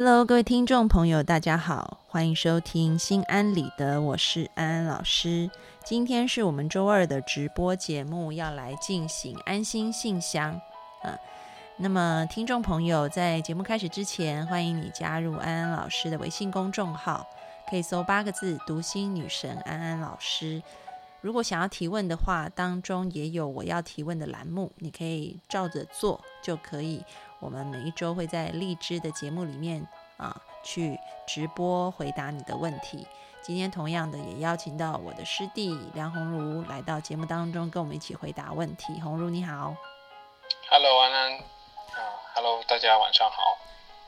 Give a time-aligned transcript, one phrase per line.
[0.00, 5.50] Hello，各位听众朋友，大家好，欢迎收听心安理得，我是安安老师。
[5.82, 10.60] 今天是我们周二的直播节目，要来进行安心信箱。
[11.02, 11.18] 嗯，
[11.78, 17.26] 那么听众朋友在节目开始之前，欢迎你加入安安老师的微信公众号，
[17.68, 20.62] 可以搜八个字“读心女神安安老师”。
[21.20, 27.02] 如果想要提问的话，当中也有我要提问的栏目，你可以照着做就可以。
[27.40, 33.06] 我们每一周会在荔枝的节目里面啊，去直播回答你的问题。
[33.40, 39.00] 今天同样的也邀请到我的师弟梁红茹来到节目当中，跟我们一起回答问题。
[39.00, 39.74] 红茹你好
[40.68, 41.40] ，Hello 安安，啊
[42.34, 43.36] ，Hello 大家晚上好。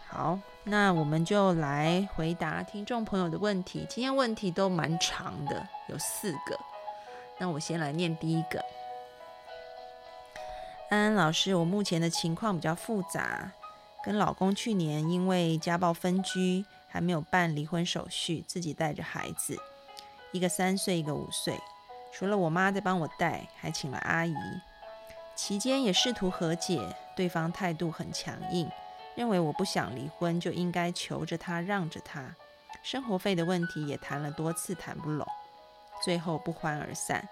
[0.08, 3.86] 好，那我们就来回答听众朋友的问题。
[3.88, 6.58] 今天问题都蛮长的，有四个。
[7.38, 8.62] 那我先来念第一个。
[10.90, 13.52] 安安老师，我目前的情况比较复杂，
[14.02, 19.56] 跟老公去年因为家暴分居，还没有办离婚手续，自己带着孩子，
[20.32, 21.56] 一个三岁，一个五岁，
[22.12, 24.34] 除了我妈在帮我带，还请了阿姨。
[25.36, 28.68] 期间也试图和解，对方态度很强硬，
[29.14, 32.34] 认为我不想离婚就应该求着他让着他，
[32.82, 35.24] 生活费的问题也谈了多次谈不拢，
[36.02, 37.28] 最后不欢而散。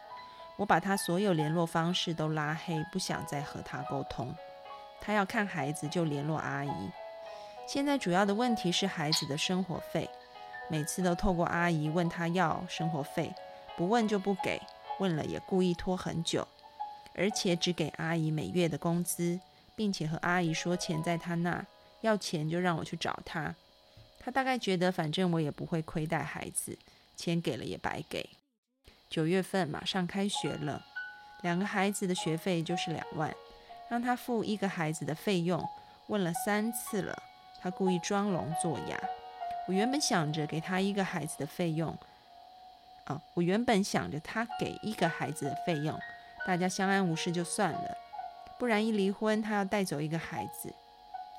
[0.59, 4.35] 我把他所有联络方式都拉黑，不想再和他沟通。
[5.01, 6.91] 他要看孩子就联络阿姨。
[7.65, 10.11] 现在主要的问题是孩子的生活费，
[10.69, 13.33] 每次都透过阿姨问他要生活费，
[13.77, 14.61] 不问就不给，
[14.99, 16.47] 问了也故意拖很久，
[17.15, 19.39] 而且只给阿姨每月的工资，
[19.77, 21.65] 并且和阿姨说钱在他那，
[22.01, 23.55] 要钱就让我去找他。
[24.19, 26.77] 他大概觉得反正我也不会亏待孩子，
[27.17, 28.29] 钱给了也白给。
[29.11, 30.85] 九月份马上开学了，
[31.41, 33.35] 两个孩子的学费就是两万，
[33.89, 35.67] 让他付一个孩子的费用，
[36.09, 37.17] 问了三次了，
[37.63, 39.01] 他故意装聋作哑。
[39.67, 41.97] 我原本想着给他一个孩子的费用，
[43.05, 45.99] 啊，我原本想着他给一个孩子的费用，
[46.47, 47.97] 大家相安无事就算了，
[48.59, 50.73] 不然一离婚他要带走一个孩子。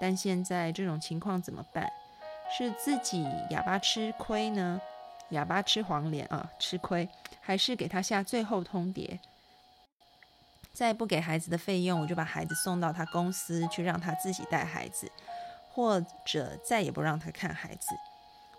[0.01, 1.87] 但现在这种情况怎么办？
[2.57, 4.81] 是自己哑巴吃亏呢？
[5.29, 7.07] 哑巴吃黄连啊，吃亏，
[7.49, 9.17] 还是给他下最后通牒，
[10.71, 15.11] 再不给孩子的费用，我就把孩子送到他公司去，让他自己带孩子，
[15.71, 17.87] 或者再也不让他看孩子。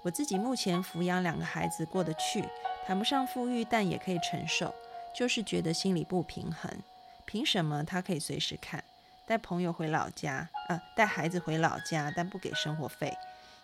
[0.02, 2.44] 我自己目前抚养两个孩子过得去，
[2.84, 4.74] 谈不上富裕，但也可以承受，
[5.14, 6.68] 就是觉得心里不平衡。
[7.24, 8.82] 凭什么他可以随时看，
[9.24, 13.16] 带朋友回老家，呃，带孩子回老家，但不给生活费？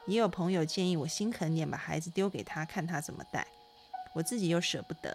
[0.07, 3.45] 也有朋友建议我心狠点，把孩子丢给他，看他怎么带。
[4.17, 5.15] 我自己又舍不得。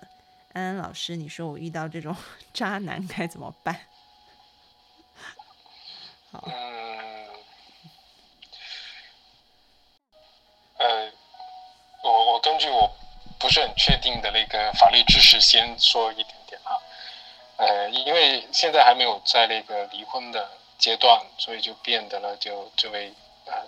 [0.54, 2.16] 安安老师，你说我遇到这种
[2.54, 3.76] 渣男该怎么办？
[6.32, 6.44] 好。
[6.46, 7.28] 嗯。
[10.78, 11.12] 呃，
[12.04, 12.96] 我我根据我
[13.40, 16.78] 不是很确定的那个法律知识先说一点点啊。
[17.58, 20.48] 呃，因为现在还没有在那个离婚的
[20.78, 23.12] 阶段，所以就变得了，就这位
[23.48, 23.66] 啊。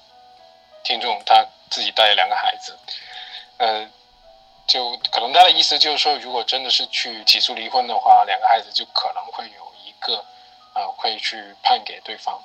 [0.84, 2.78] 听众他自己带两个孩子，
[3.58, 3.90] 呃，
[4.66, 10.18] 就可能他的意思就是说，如果真的是去起诉离婚的话，两个孩子就可能会有一个
[10.74, 12.42] 啊会去判给对方，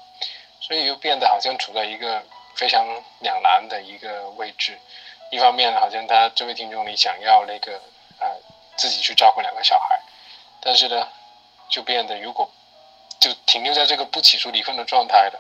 [0.61, 2.23] 所以又变得好像处在一个
[2.55, 2.87] 非常
[3.21, 4.79] 两难的一个位置。
[5.31, 7.77] 一方面好像他这位听众你想要那个
[8.19, 8.27] 啊
[8.77, 10.01] 自己去照顾两个小孩，
[10.61, 11.09] 但是呢，
[11.69, 12.51] 就变得如果
[13.21, 15.39] 就停留在这个不起诉离婚的状态的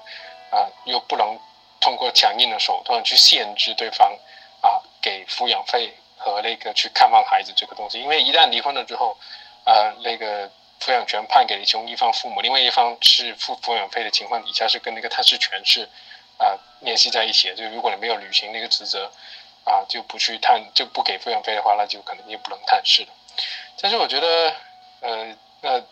[0.56, 1.38] 啊，又不能。
[1.80, 4.12] 通过强硬的手段去限制对方，
[4.60, 9.16] 啊，给抚养费和那个去看望孩子这个东西，因为一旦离婚了之后，
[9.64, 10.48] 啊，那个
[10.80, 15.88] 抚养权判给其中一方父母，另外一方是付抚养费的情况底下是跟那个探视权是
[16.36, 19.10] 啊联系在一起的，就如果你没有履行那个职责，
[19.64, 23.08] 啊，就不去探就不给抚养费的话，那就可能也不能探视了。
[23.80, 24.54] 但是我觉得，
[25.00, 25.82] 呃，那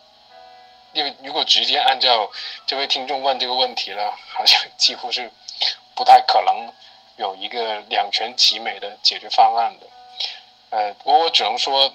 [0.93, 2.29] 因为如果直接按照
[2.65, 5.31] 这位听众问这个问题了，好像几乎是。
[5.95, 6.71] 不太可能
[7.15, 9.87] 有一个两全其美的解决方案的，
[10.69, 11.93] 呃，我我只能说，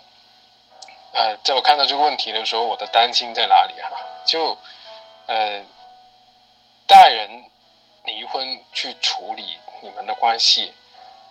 [1.12, 3.90] 呃，在我看到这个问题的时候，我的担心在哪里哈？
[4.24, 4.56] 就，
[5.26, 5.62] 呃，
[6.86, 7.44] 带人
[8.04, 10.72] 离婚去处理你们的关系，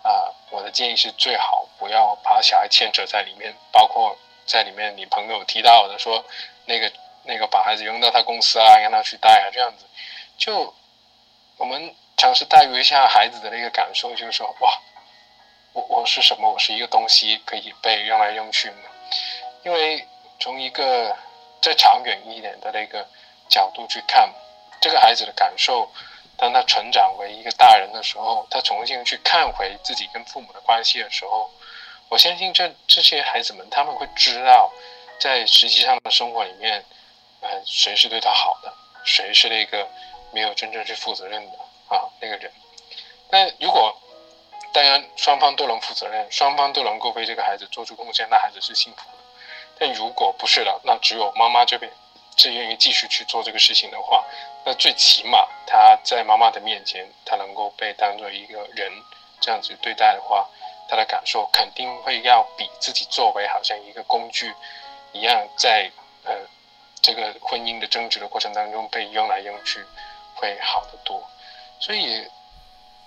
[0.02, 4.16] 啊，我的建议是最好不要把小孩牵扯在里面，包括
[4.46, 6.24] 在里面你朋友提到的说，
[6.66, 6.92] 那个
[7.24, 9.84] 那个把孩子扔到他公司啊，让他去带啊，这样子，
[10.36, 10.74] 就
[11.56, 11.94] 我们。
[12.14, 14.80] 尝试带入一下孩子的那个感受，就是说，哇，
[15.72, 16.52] 我我是什么？
[16.52, 18.90] 我是一个东西，可以被用来用去吗？
[19.64, 20.06] 因为
[20.38, 21.16] 从一个
[21.60, 23.06] 再长远一点的那个
[23.48, 24.30] 角度去看，
[24.80, 25.90] 这个孩子的感受，
[26.36, 31.50] 当他成长为一个大人的时候，他重新去看回自己跟父母的关系的时候，
[32.08, 34.70] 我相信这这些孩子们他们会知道，
[35.20, 36.84] 在实际上的生活里面，
[37.40, 38.74] 呃，谁是对他好的，
[39.04, 39.88] 谁是那个
[40.32, 41.58] 没有真正去负责任的
[41.88, 42.52] 啊那个人。
[43.30, 43.96] 那如果
[44.72, 49.18] 当然双方都能负责任，双方都能够为这个孩子做出贡献，那孩子是幸福的。
[49.78, 51.92] 但如果不是的，那只有妈妈这边
[52.36, 54.24] 是愿意继续去做这个事情的话，
[54.64, 58.90] 那最起码他在妈妈的面前，他能够被当做一个人
[59.40, 60.48] 这样子对待的话，
[60.88, 64.54] 他的感受肯定会要比自己作为好像一个工具
[65.12, 65.90] 一样，在
[66.24, 66.32] 呃
[67.00, 69.84] 这个婚姻的争执的过程当中被用来用去
[70.36, 71.22] 会好得多。
[71.80, 72.26] 所以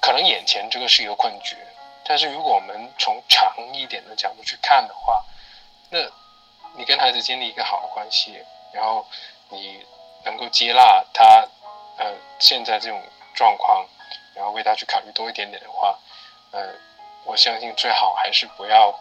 [0.06, 1.58] 可能眼前这个是一个困局，
[2.04, 5.26] 但是如果我们从长一点的角度去看的话，
[5.90, 6.00] 那。
[6.78, 8.38] 你跟孩子建立一个好的关系，
[8.74, 9.08] 然后
[9.48, 9.82] 你
[10.26, 11.48] 能够接纳他，
[11.98, 13.02] 呃，现在这种
[13.34, 13.88] 状况，
[14.34, 15.98] 然后为他去考虑多一点点的话，
[16.52, 16.74] 呃，
[17.24, 18.94] 我相信最好还是不要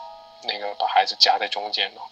[0.45, 2.03] 那个把孩子夹在中间了，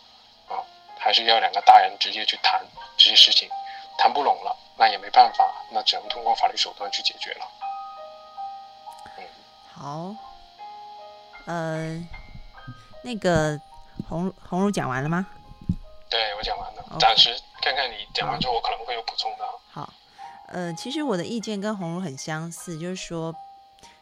[0.49, 0.59] 啊，
[0.99, 2.61] 还是要两个大人直接去谈
[2.97, 3.49] 这些事情，
[3.97, 7.47] 谈不拢了，那也没办法，那只能通过法律手段去解决了。
[9.83, 10.15] 嗯，好，
[11.47, 12.09] 呃，
[13.03, 13.61] 那个
[14.09, 15.27] 红红茹讲完了吗？
[16.09, 17.31] 对我讲完了，暂时
[17.61, 19.45] 看看你讲完之后，我可能会有补充的。
[19.71, 19.93] 好，
[20.47, 23.35] 呃，其实我的意见跟红茹很相似，就是说，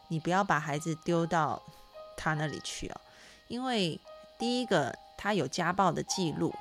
[0.09, 1.59] 你不要把孩子丢到
[2.15, 3.01] 他那里去哦，
[3.47, 3.99] 因为
[4.37, 6.53] 第一个他有家暴的记录，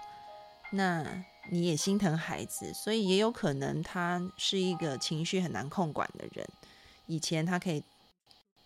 [0.71, 1.05] 那
[1.51, 6.49] 你也心疼孩子，所以也有可能他是一个情绪很难控管的人。
[7.07, 7.83] 以前他可以，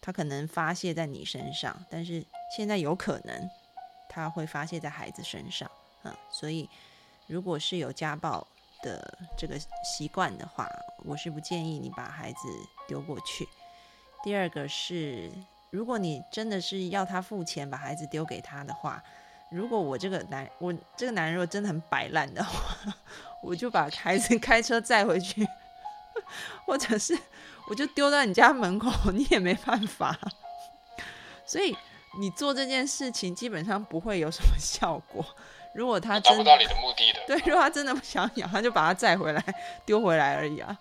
[0.05, 2.23] 他可能发泄在你身上，但是
[2.55, 3.51] 现在有可能
[4.07, 5.71] 他会发泄在孩子身上。
[6.03, 6.69] 嗯，所以
[7.27, 8.47] 如果是有家暴
[8.83, 10.69] 的这个习惯的话，
[11.07, 12.39] 我是不建议你把孩子
[12.87, 13.49] 丢过去。
[14.23, 15.33] 第二个是，
[15.71, 19.03] 如果你真的是要他付钱把孩子丢给他的话，
[19.51, 22.95] 如果我这个男我这个男人如果真的很摆烂的话，
[23.43, 25.49] 我就把孩子开车载回去，
[26.67, 27.19] 或者是
[27.69, 30.19] 我就丢在你家门口， 你也没办法。
[31.47, 31.77] 所以
[32.19, 35.25] 你做这件事情基本上不会有什么效果。
[35.75, 39.45] 如果他达不到你的目的的，对，如果他真的不想养，他就把它载回来，
[39.85, 40.79] 丢回来而已啊，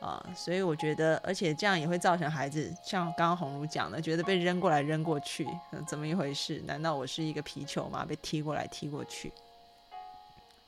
[0.00, 5.46] 啊，所以我觉得，而且这样也会造成孩子像刚刚红茹讲的，觉得被扔过来扔过去，
[5.86, 6.60] 怎么一回事？
[6.66, 8.04] 难道我是一个皮球吗？
[8.04, 9.32] 被踢过来踢过去？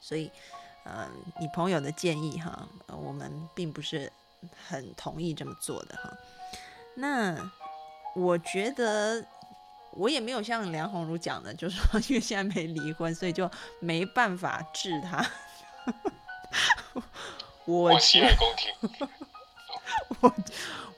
[0.01, 0.31] 所以，
[0.85, 1.11] 嗯，
[1.41, 4.13] 你朋友的建议哈，我们并不是
[4.69, 6.17] 很同意这么做的哈。
[6.95, 7.51] 那
[8.15, 9.25] 我觉得。
[9.99, 13.51] 我也没有像梁红茹讲的，就是说， 因为现在没离婚，所以就
[13.81, 15.27] 没办法治他。
[17.65, 19.09] 我洗耳恭听。
[20.21, 20.35] 我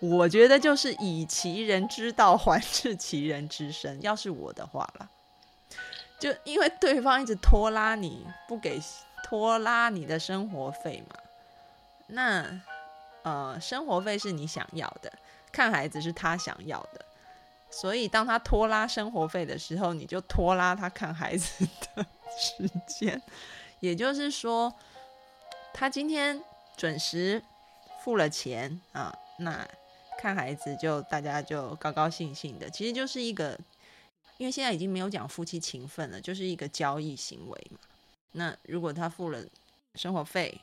[0.00, 4.02] 我觉得就是以其人之道还治其人之身。
[4.02, 5.08] 要是我的话啦，
[6.18, 8.82] 就因为对方一直拖拉你不给
[9.22, 11.16] 拖拉你的生活费嘛，
[12.08, 12.60] 那
[13.28, 15.12] 呃，生活费是你想要的，
[15.52, 17.04] 看孩子是他想要的。
[17.70, 22.06] 所以，当他拖拉生活费的时候，你就拖拉他看孩子的
[22.38, 23.20] 时间。
[23.80, 24.72] 也就是说，
[25.74, 26.42] 他今天
[26.74, 27.42] 准时
[28.02, 29.68] 付了钱啊，那
[30.18, 32.70] 看孩子就大家就高高兴兴的。
[32.70, 33.60] 其实就是一个，
[34.38, 37.78] 因为现在已经没有讲夫妻情分了，就是一个交易行为嘛。
[38.32, 39.44] 那如果他付了
[39.96, 40.58] 生活费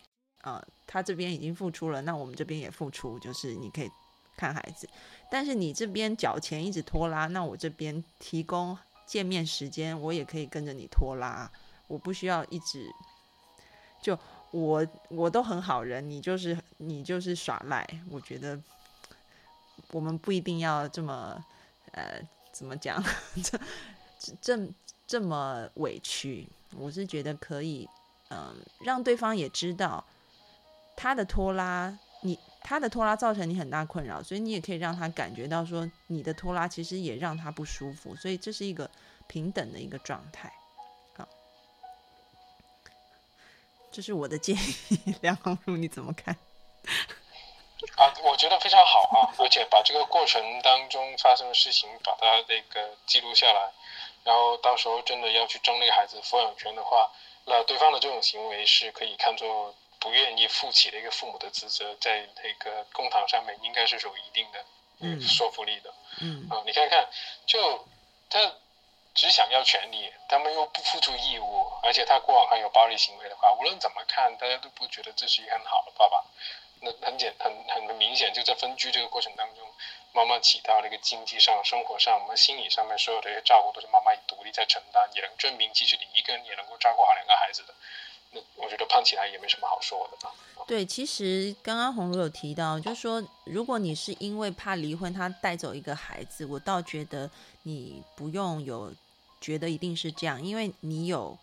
[0.46, 3.92] 啊，他这边已经付出了，那我们这边也付出，就是你可以。
[4.38, 4.86] 看孩子，
[5.32, 11.50] 但是你这边缴钱一直拖拉，那我这边提供见面时间，我也可以跟着你拖拉，
[11.88, 12.86] 我不需要一直
[14.02, 14.20] 就
[14.52, 18.62] 我我都很好人，你就是你就是耍赖，我觉得
[19.92, 21.42] 我们不一定要这么
[21.94, 22.22] 呃
[22.52, 23.02] 怎么讲
[23.42, 23.58] 这
[24.42, 24.70] 这
[25.08, 27.88] 这么委屈，我是觉得可以
[28.32, 30.06] 嗯让对方也知道
[30.96, 32.40] 他的拖拉你。
[32.68, 38.90] 他的拖拉造成你很大困扰，所以你也可以让他感觉到说，你的拖拉其实也让他不舒服，所以这是一个
[39.28, 40.52] 平等的一个状态。
[41.16, 41.28] 好，
[43.92, 46.36] 这是我的建议， 梁红茹你怎么看？
[47.98, 53.72] 啊，我觉得非常好啊，而且把这个过程当中发生的事情把它那个记录下来，
[54.24, 57.12] 然后到时候真的要去争那个孩子抚养权的话，
[57.46, 59.76] 那对方的这种行为是可以看作。
[60.00, 64.66] 不愿意负起的一个父母的职责，在那个公堂上面应该是有一定的
[65.28, 65.94] 说服力的。
[66.22, 67.10] 嗯啊，你看看，
[67.46, 67.88] 就
[68.30, 68.54] 他
[69.14, 76.24] 只想要权利，他们又不付出义务，而且他过往还有暴力行为的话，无论怎么看，大家都不觉得这是一个很好的爸爸。
[76.82, 79.66] 那很简很很明显，就在分居这个过程当中，
[80.12, 87.74] 妈妈起到了一个经济上、生活上、我们心理上面所有的一些照顾都是妈妈独立在承担，也能证明其实你一个人也能够照顾好两个孩子的。
[88.56, 90.34] 我觉得胖起来也没什么好说的吧。
[90.68, 97.30] 对，其实刚刚红茹有提到，就是说，如果你是因为怕离婚，他带走一个孩子，我倒觉得
[97.64, 98.94] 你不用有
[99.40, 101.38] 觉得一定是这样，因为你有。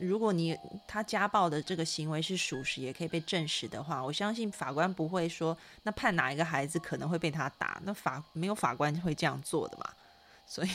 [0.00, 9.86] 如果你他家暴的这个行为是属实，也可以被证实的话，我相信法官不会说那判哪一个孩子可能会被他打，那法没有法官会这样做的嘛。
[10.46, 10.68] 所以，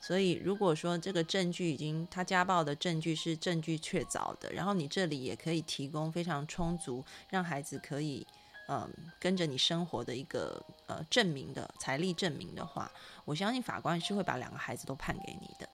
[0.00, 8.26] 所以如果说这个证据已经他家暴的证据是证据确凿的，然后你这里也可以提供非常充足，让孩子可以
[8.68, 8.88] 嗯
[9.18, 12.90] 跟着你生活的一个呃证明的财力证明的话，
[13.24, 15.68] 我相信法官是会把两个孩子都判给你的。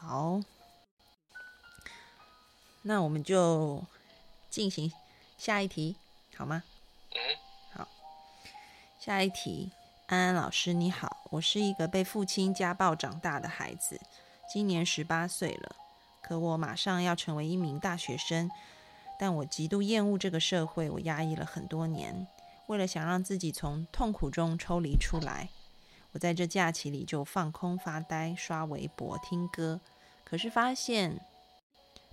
[0.00, 0.40] 好，
[2.82, 3.84] 那我们就
[4.48, 4.92] 进行
[5.36, 5.96] 下一题，
[6.36, 6.62] 好吗？
[7.10, 7.18] 嗯，
[7.72, 7.88] 好。
[9.00, 9.72] 下一题，
[10.08, 14.00] 安安老师你好，我是一个被父亲家暴长大的孩子，
[14.50, 15.76] 今年十八岁了，
[16.22, 18.50] 可我马上要成为一名大学生，
[19.18, 22.26] 但我极度厌恶这个社会，我压抑了很多年，
[22.68, 25.50] 为了想让自己从痛苦中抽离出来。
[26.12, 29.78] 我在这假期里就放空发呆、刷微博、听歌，
[30.24, 31.20] 可是发现，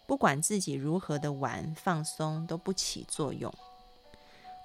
[0.06, 3.54] 不管自己如何的玩放松都不起作用，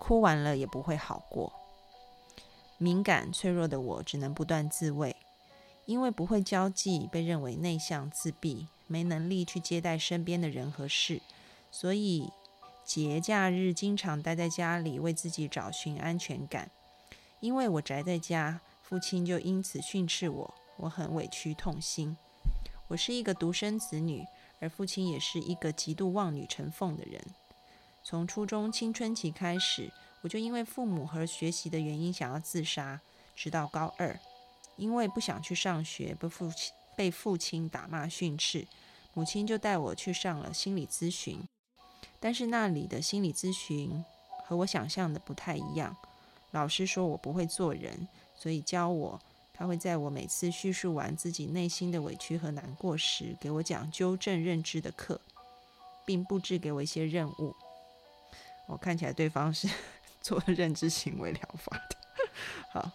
[0.00, 1.59] 哭完了也不会好过。
[2.82, 5.14] 敏感脆弱的我只能不断自慰，
[5.84, 11.20] 因为不会交际，被认为内向自闭，没能力去接待身边的人和事，
[11.70, 12.30] 所以
[12.82, 16.70] 节假日经常待在家里，为自己找寻安全感。
[17.40, 18.60] 因为我宅在家。
[18.82, 22.16] 父亲就因此训斥我，我很委屈痛心。
[22.88, 24.26] 我是一个独生子女，
[24.58, 27.22] 而父亲也是一个极度望女成凤的人。
[28.02, 29.92] 从初中青春期开始，
[30.22, 33.00] 我就因为父母和学习的原因想要自杀，
[33.34, 34.18] 直到高二，
[34.76, 38.66] 因为不想去上学，被父亲被父亲打骂训斥，
[39.14, 41.42] 母亲就带我去上了心理咨询。
[42.18, 44.04] 但是那里的心理咨询
[44.44, 45.96] 和我想象的不太一样，
[46.50, 48.06] 老师说我不会做人。
[48.34, 49.20] 所以教我，
[49.54, 55.20] 他会在我每次叙述完自己内心的委屈和难过时，给我讲纠正认知的课，
[56.04, 57.54] 并布置给我一些任务。
[58.66, 59.68] 我看起来对方是
[60.20, 61.96] 做认知行为疗法的。
[62.72, 62.90] 好，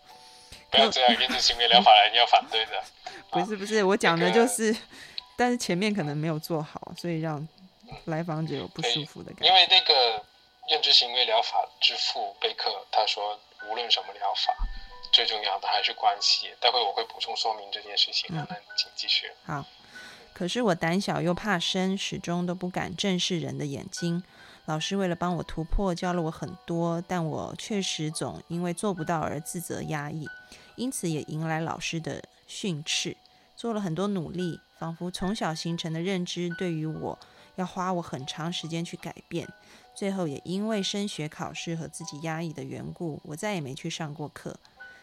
[0.72, 2.84] 不要这样，认知行为疗法来你要反对的。
[3.32, 4.76] 不是不是，我讲的就是，
[5.36, 7.48] 但是前面可能没有做好，所以让
[8.06, 9.48] 来访者有不舒服的感觉。
[9.48, 10.24] 因为那个
[10.70, 13.40] 认知行为疗法之父贝克他说，
[13.70, 14.54] 无论什么疗法。
[15.14, 16.50] 最重要的还是关系。
[16.60, 18.28] 待会我会补充说明这件事情。
[18.32, 19.32] 嗯，请继续。
[19.46, 19.66] 好，
[20.34, 24.26] 可是我胆小又怕生，始终都不敢正视人的眼睛。
[24.66, 30.28] 老师为了帮我突破，教了我很多，但我确实总因为做不到而自责压抑，
[30.76, 33.16] 因此也迎来老师的训斥。
[33.56, 37.18] 做了很多努力，仿佛从小形成的认知对于我
[37.56, 39.48] 要花我很长时间去改变。
[39.94, 44.58] 最后也因为升学考试和自己压抑的缘故，我再也没去上过课。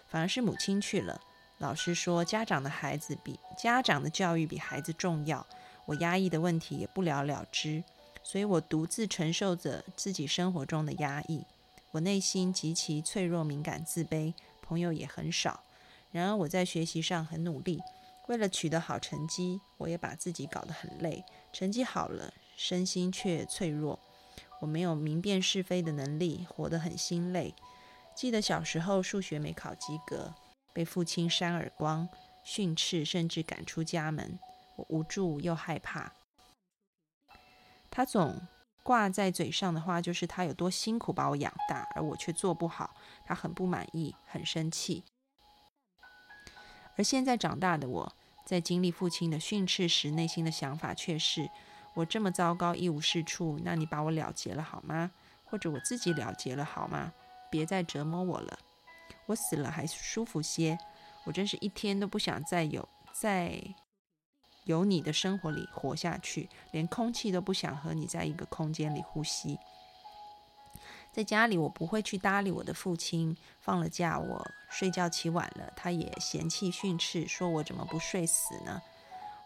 [0.07, 1.19] 反而是母亲去了。
[1.59, 5.47] 老师说，家长的孩子比家长的教育比孩子重要。
[5.87, 7.83] 我压抑的问题也不了了之，
[8.23, 11.45] 所以我独自承受着自己生活中的压抑。
[11.91, 15.63] 我内心极其脆弱、敏感、自卑，朋友也很少。
[16.11, 17.81] 然而我在学习上很努力，
[18.29, 21.25] 为了取得好成绩，我也把自己搞得很累。
[21.53, 23.99] 成绩好了，身心却脆弱。
[24.61, 27.55] 我没有明辨是非的能力，活得很心累。
[28.15, 30.33] 记得小时候数学没考及格，
[30.73, 32.09] 被父亲扇耳光、
[32.45, 34.39] 训斥，甚至赶出家门。
[34.77, 36.13] 我无助又害怕。
[37.95, 38.41] 他总
[38.83, 42.97] 挂在嘴上的话就是他有多辛苦把我养大，而我却做不好。
[43.27, 45.05] 他很不满意，很生气。
[46.97, 48.13] 而现在长大的我，
[48.47, 51.51] 在经历父亲的训斥时，内心的想法却是：
[51.95, 55.11] 我这么糟糕，一无是处，那你把我了结了好吗？
[55.45, 57.13] 或者我自己了结了好吗？
[57.51, 58.59] 别再折磨我了，
[59.27, 60.79] 我死了还舒服些。
[61.25, 63.63] 我真是一天都不想再有再
[64.65, 69.59] 有你的生活里活下去，连空气都不想和你在一个空间里呼吸。
[71.13, 73.37] 在家里，我不会去搭理我的父亲。
[73.61, 78.81] 放了假，我睡觉起晚了，他也嫌弃训斥，说我怎么不睡死呢？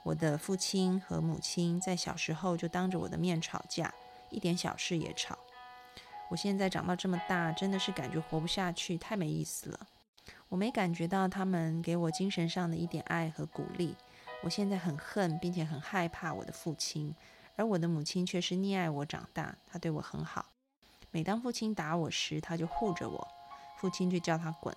[0.04, 3.92] 我的父亲和母亲在小时候就当着我的面吵架，
[4.30, 5.36] 一点小事也吵。
[6.30, 9.88] 我现在长到这么大，真的是感觉活不下去，太没意思了。
[10.48, 13.96] 我没感觉到他们给我精神上的一点爱和鼓励。
[14.46, 17.12] 我现在很恨，并且很害怕我的父亲，
[17.56, 20.46] 而我的母亲却是溺爱我长大，她对我很好。
[21.10, 23.26] 每当父亲打我时，他就护着我，
[23.76, 24.72] 父亲就叫他滚。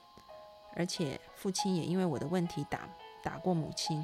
[0.76, 2.90] 而且父亲也因为我的问题打
[3.22, 4.04] 打过母亲。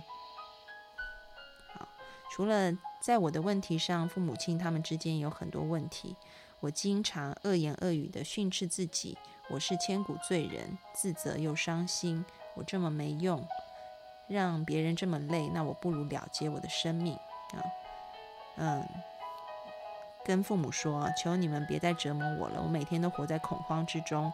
[1.73, 1.87] 好，
[2.29, 6.15] 除了在我的问题上，父母亲他们之间有很多问题。
[6.59, 9.17] 我经常恶言恶语的训斥自己，
[9.49, 12.23] 我是千古罪人，自责又伤心。
[12.53, 13.43] 我这么没用，
[14.27, 17.61] 让别人这么累，那我不如了结我的生命啊！
[18.57, 18.87] 嗯，
[20.23, 24.31] 跟父母说，求你们别再折磨我了，我每天都活在恐慌之中。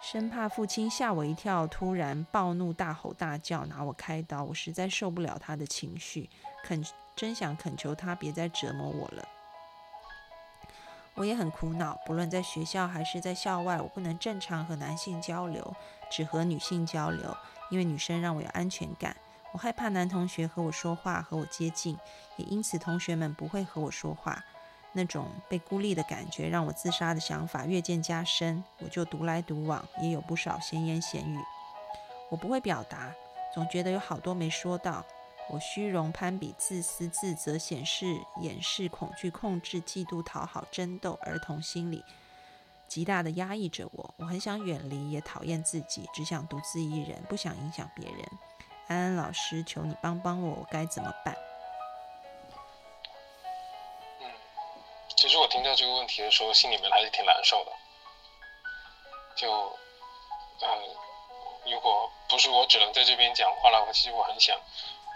[0.00, 4.42] 生怕父亲吓我一跳，突然暴怒大吼大叫，拿我开刀。
[4.42, 6.28] 我实在受不了他的情绪，
[6.64, 9.26] 恳真想恳求他别再折磨我了。
[11.14, 15.74] 我也很苦恼，不论在学校还是在校外，我不能正常和男性交流，
[16.12, 17.34] 只和女性交流，
[17.70, 19.16] 因为女生让我有安全感。
[19.52, 21.96] 我害怕男同学和我说话，和我接近，
[22.36, 24.44] 也因此同学们不会和我说话。
[24.92, 28.62] 那种被孤立的感觉，让我自杀的想法越渐加深。
[28.78, 31.38] 我就独来独往，也有不少闲言闲语。
[32.28, 33.10] 我不会表达，
[33.54, 35.02] 总觉得有好多没说到。
[35.48, 38.06] 我虚荣、攀比、自私、自责、显示、
[38.40, 42.02] 掩饰、恐惧、控制、嫉妒、讨好、争斗，儿童心理
[42.92, 44.14] 极大的压抑着我。
[44.18, 48.18] 我很想远离，也讨厌自己，只想独自一人，不想影响别人。
[48.86, 51.34] 安安老师，求你帮帮我，我该怎么办？
[54.20, 54.30] 嗯
[55.16, 57.72] 其实我听到这个问题的时候，心里面还是挺难受的。
[59.36, 59.50] 就，
[60.60, 60.68] 呃，
[61.64, 64.54] 如果不是我只能在这边讲话了，我其实我很想，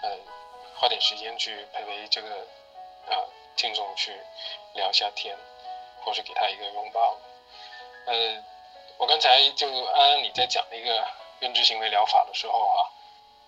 [0.02, 0.16] 呃，
[0.76, 2.28] 花点时间去陪陪这个，
[3.10, 3.20] 啊，
[3.54, 4.18] 听众去
[4.72, 5.36] 聊一下天，
[6.02, 7.18] 或是给他一个拥抱。
[8.06, 8.44] 呃，
[8.98, 11.06] 我刚才就安安你在讲那个
[11.38, 12.78] 认知行为疗法的时候啊，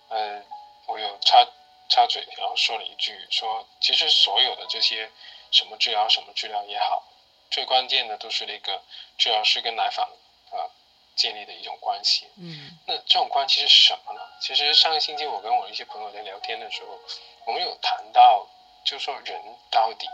[0.09, 0.43] 呃，
[0.85, 1.45] 我有插
[1.89, 5.09] 插嘴，然后说了一句，说其实所有的这些。
[5.51, 7.03] 什么治疗什么治疗也好，
[7.49, 8.79] 最关键的都是那个
[9.17, 10.07] 治疗师跟来访
[10.51, 10.69] 啊
[11.15, 12.29] 建立的一种关系。
[12.37, 14.21] 嗯，那这种关系是什么呢？
[14.39, 16.99] 其实上个星期我跟我一些朋友在聊天的时候，
[17.45, 18.45] 我们有谈到，
[18.85, 20.07] 就是说人到底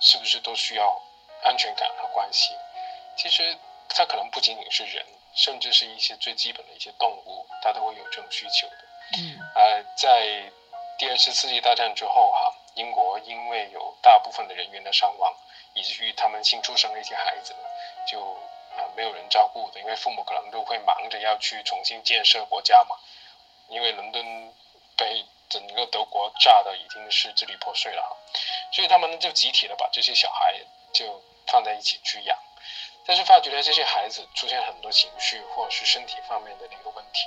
[0.00, 1.02] 是不是都需要
[1.42, 2.54] 安全感和关系？
[3.16, 8.76] 其实它可能不仅仅是人，甚至是一些最基本的一些动物，它都会有这种需求的。
[9.18, 10.52] 嗯，呃，在
[10.98, 12.54] 第二次世界大战之后哈。
[12.74, 15.34] 英国因为有大部分的人员的伤亡，
[15.74, 17.58] 以至于他们新出生的一些孩子呢，
[18.06, 18.20] 就
[18.76, 22.94] 啊没有人照顾的，因为父母可能都会忙着要去重新建设国家嘛。
[23.68, 24.54] 因为伦敦
[24.96, 28.16] 被整个德国炸的已经是支离破碎了，
[28.70, 30.54] 所以他们就集体的把这些小孩
[30.92, 32.38] 就放在一起去养。
[33.08, 37.26] 但是发觉呢，这些孩子出现很多情绪或者是身体方面的那个问题，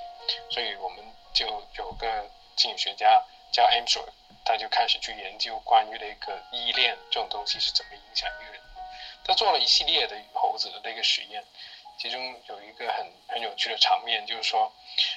[0.51, 3.19] 所以我们就有个心理学家
[3.51, 4.07] 叫 a m s o r
[4.45, 8.61] 他就开始去研究关于那个依恋这种东西是怎么影响一个人。
[9.23, 11.43] 他做了一系列的猴子的那个实验，
[11.97, 14.71] 其中有一个很很有趣的场面，就是说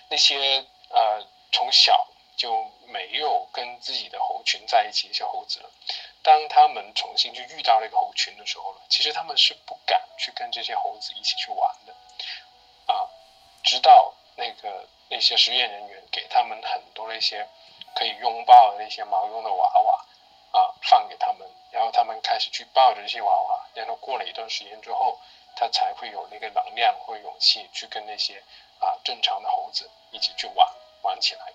[0.09, 5.61] 那些呃从小就没有跟自己的猴群在一起的小猴子，
[6.25, 11.95] 当他们重新去遇到那个猴群的时候呢，其实他们是不敢去跟这些猴子一起去玩的，
[12.93, 13.07] 啊，
[13.63, 17.47] 直到那个那些实验人员给他们很多那些。
[17.97, 20.05] 可以拥抱的那些毛绒的娃娃
[20.51, 25.17] 啊，放给他们，然后他们开始去抱着这些娃娃，然后过了一段时间之后，
[25.55, 28.43] 他才会有那个能量或勇气去跟那些
[28.81, 30.69] 啊正常的猴子一起去玩
[31.03, 31.53] 玩起来。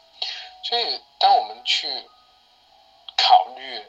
[0.64, 2.10] 所以，当我们去
[3.18, 3.86] 考虑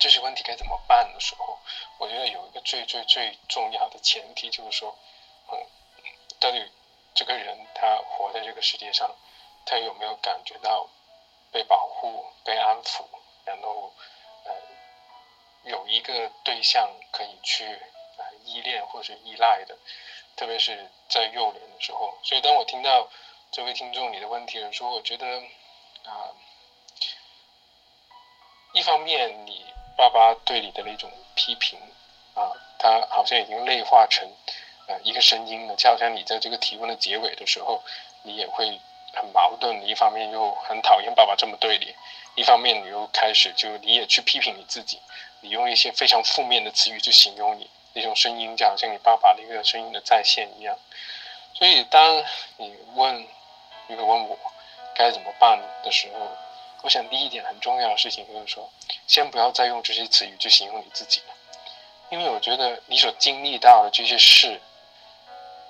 [0.00, 1.56] 这些问题该怎么办的时候，
[1.98, 4.98] 我觉得有一个最最最重要的前提就是说，
[5.52, 5.64] 嗯，
[6.40, 6.68] 到底
[7.14, 9.14] 这个人他活在这个世界上，
[9.64, 10.88] 他有没有感觉到？
[11.52, 13.02] 被保护、被安抚，
[13.44, 13.92] 然后
[14.44, 14.52] 呃
[15.64, 17.76] 有一个对象可以去
[18.44, 19.76] 依恋或者依赖的，
[20.36, 22.16] 特别是在幼年的时候。
[22.22, 23.10] 所以当我听到
[23.50, 25.42] 这位听众你的问题的时候，我觉得
[26.04, 26.30] 啊，
[28.72, 29.66] 一方面你
[30.00, 31.78] 爸爸对你的那种批评
[32.32, 34.26] 啊，他好像已经内化成
[34.86, 37.82] 呃一个声音了，就好像你在这个提问的结尾的时候，
[38.22, 38.80] 你也会。
[39.12, 41.92] 很矛盾，你一方面又很讨厌爸爸这么对你，
[42.36, 45.00] 一方面你又开始就你也去批评你自己，
[45.40, 50.78] 你用一些非常负面的词语去形容你那种声音，就好像你爸爸的一个声音的再现一样。
[51.54, 52.22] 所以当
[52.58, 53.26] 你问，
[53.88, 54.38] 如果问我
[54.94, 56.28] 该怎么办的时候，
[56.82, 58.70] 我想第一点很重要的事情就是说，
[59.06, 61.34] 先不要再用这些词语去形容你自己了，
[62.10, 64.60] 因为我觉得你所经历到的这些事，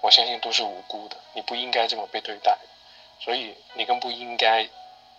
[0.01, 2.57] 我相信都是无辜的，你不应该这么被对待。
[3.23, 4.67] 所以你更不应该，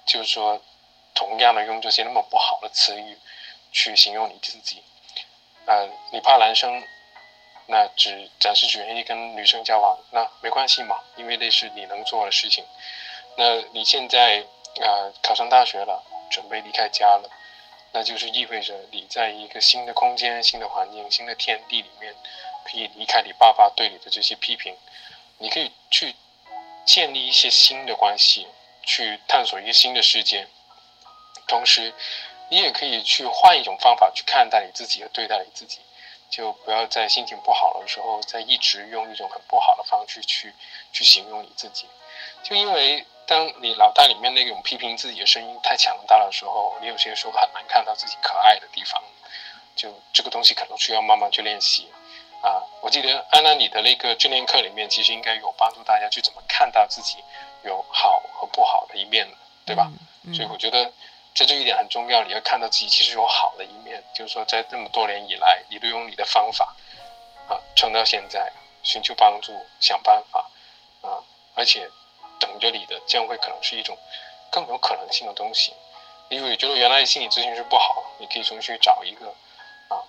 [0.07, 0.59] 就是说，
[1.13, 3.15] 同样的用这些那么不好的词语
[3.71, 4.81] 去形容你自己。
[5.67, 6.83] 呃，你怕男生
[7.67, 12.65] 那只暂时只愿意跟女生交往，那没关系嘛，因为那是你能做的事情。
[13.37, 14.43] 那你现在
[14.79, 17.29] 啊考上大学了，准备离开家了，
[17.91, 22.15] 那就是意味着你在一个新的空间、新的环境、新的天地里面，
[22.63, 24.75] 可以离开你爸爸对你的这些批评，
[25.39, 26.15] 你可以去
[26.85, 28.47] 建立一些新的关系，
[28.83, 30.47] 去探索一个新的世界，
[31.47, 31.93] 同时
[32.49, 35.79] 你也可以去换一种方法去看待你自己和对待你自己。
[36.29, 40.53] 就不要在心情不好的时候，再一直用一种很不好的方式去
[40.93, 41.87] 去形容你自己。
[42.41, 49.01] 就因为当你脑袋里面那种批评自己的声音太强大的时候，你有些时候很难看到自己可爱的地方。
[49.75, 51.87] 就这个东西可能需要慢慢去练习
[52.41, 52.61] 啊。
[52.81, 57.17] 我记得安娜你的那个训练课里面，其实应该有帮助大家去怎么看到自己
[57.63, 59.27] 有好和不好的一面
[59.65, 59.91] 对吧？
[60.33, 60.91] 所以我觉得。
[61.33, 66.75] 在这一点很重要，你要看到自己其实有好的一面，就是说在这么多年以来，你都用你的方法
[67.47, 68.51] 啊撑到现在，
[68.83, 70.51] 寻求帮助，想办法
[70.99, 71.23] 啊，
[71.55, 71.89] 而且
[72.41, 73.97] 等着你的将会可能是一种
[74.49, 75.73] 更有可能性的东西。
[76.27, 79.27] 因为觉得原来心理咨询师不好，你可以重新找一个
[79.87, 80.03] 啊，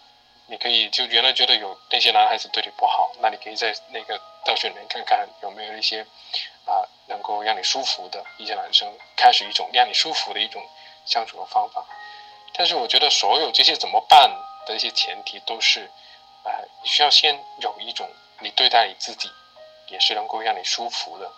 [0.46, 6.02] 你可以就原来觉得有那些男孩子对你不好，那你可以在那个大学里面看看有没有一些
[6.64, 10.60] 啊能够让你舒服的一些男生，开始一种让你舒服的一种。
[11.04, 11.84] 相处的方法，
[12.54, 14.30] 但是我觉得所有这些怎么办
[14.64, 15.90] 的一些前提都是，
[16.44, 19.28] 呃，你需要先有一种你对待你自己，
[19.88, 21.28] 也是能够让你舒服的，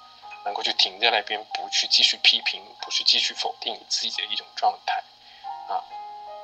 [0.45, 5.03] 能够去停在那边，不去继续批评，不去继续否定你自己的一种状态，
[5.69, 5.81] 啊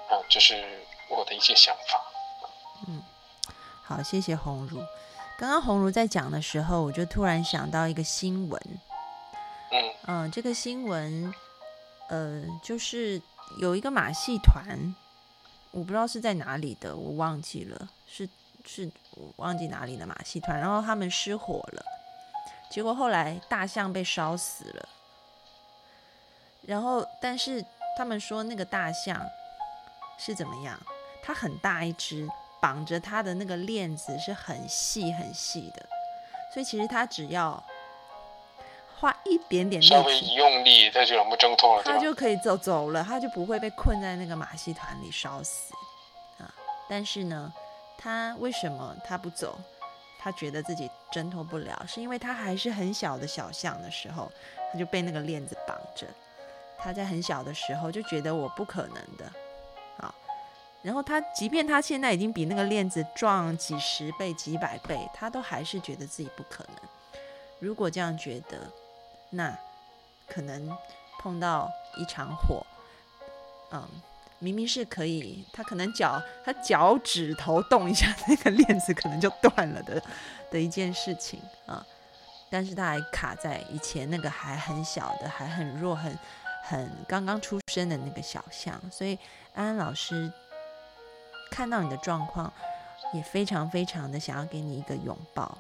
[0.08, 2.02] 啊，这是我的一些想法。
[2.86, 3.02] 嗯，
[3.82, 4.78] 好，谢谢红茹。
[5.38, 8.60] 刚刚红茹在讲的时候，我就突然想到一个新闻。
[9.70, 11.32] 嗯嗯，这个新闻。
[12.08, 13.22] 呃，就是
[13.58, 14.96] 有一个马戏团，
[15.70, 18.28] 我不知道是在哪里的，我忘记了，是
[18.66, 20.58] 是，我忘记哪里的马戏团。
[20.58, 21.84] 然后他们失火了，
[22.70, 24.88] 结果后来大象被烧死了。
[26.62, 27.64] 然后，但是
[27.98, 29.20] 他们说那个大象
[30.18, 30.78] 是怎么样？
[31.22, 32.28] 它很大一只，
[32.61, 35.87] 绑着它的那个链子是很细很细的，
[36.54, 37.62] 所以其实它只要。
[39.00, 45.72] 花一点点力气，稍微一用力，它就能够挣脱了，它就可以走走了，它就不会被困在那个马戏团里烧死
[46.38, 46.52] 啊！
[46.87, 47.50] 但是呢，
[47.96, 49.59] 它为什么它不走？
[50.22, 54.30] 他觉得自己挣脱不了，是因为他还是很小的小象的时候，
[54.70, 56.06] 他就被那个链子绑着。
[56.78, 59.24] 他在很小的时候就觉得我不可能的
[59.98, 60.14] 啊！
[60.83, 66.76] 然后他即便他现在已经比那个链子壮几十倍、几百倍，他都还是觉得自己不可能。
[67.59, 68.59] 如果这样觉得，
[69.30, 69.54] 那
[70.26, 70.74] 可能
[71.18, 72.64] 碰到一场火，
[73.72, 73.87] 嗯，
[74.40, 80.03] 明明是可以，他可能脚他脚趾头动一下， 那个链子可能就断了的
[80.50, 81.87] 的一件事情啊。
[82.50, 86.18] 但是他还卡在以前那个还很小的、还很弱、很
[86.64, 88.81] 很刚刚出生的那个小象。
[88.90, 89.16] 所以
[89.55, 90.33] 安安老师
[91.50, 92.53] 看到你的状况，
[93.12, 95.59] 也非常非常的想要给你一个拥抱。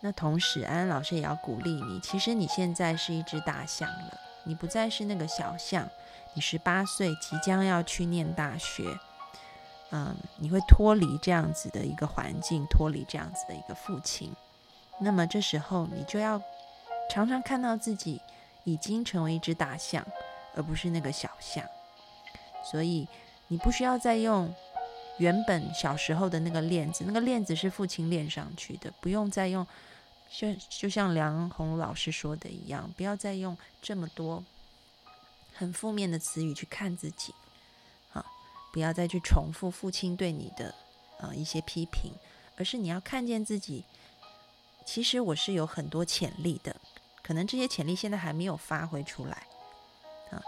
[0.00, 2.00] 那同时，安安老师也要鼓励你。
[2.00, 5.88] 其实你现在是一只大象了，你不再是那个小象。
[6.34, 8.98] 你十八岁，即将要去念大学，
[9.90, 14.32] 嗯，你会脱离这样子的一个环境，脱离这样子的一个父亲。
[15.00, 16.40] 那么这时候，你就要
[17.10, 18.20] 常常看到自己
[18.64, 20.06] 已经成为一只大象，
[20.54, 21.64] 而不是那个小象。
[22.64, 23.08] 所以，
[23.48, 24.54] 你不需要再用
[25.18, 29.66] 原本小时候的那个链子，那个链子是父亲链上去的，不用再用。
[30.30, 34.42] 就就像梁红老师说的一样，不要再用这么多
[35.62, 37.32] 很负面的词语去看自己，
[38.12, 38.26] 啊，
[38.72, 40.74] 不要再去重复父亲对你的
[41.20, 42.12] 啊一些批评，
[42.56, 43.84] 而是你要看见自己，
[44.84, 46.74] 其实我是有很多潜力的，
[47.22, 49.46] 可能这些潜力现在还没有发挥出来，
[50.32, 50.42] 啊，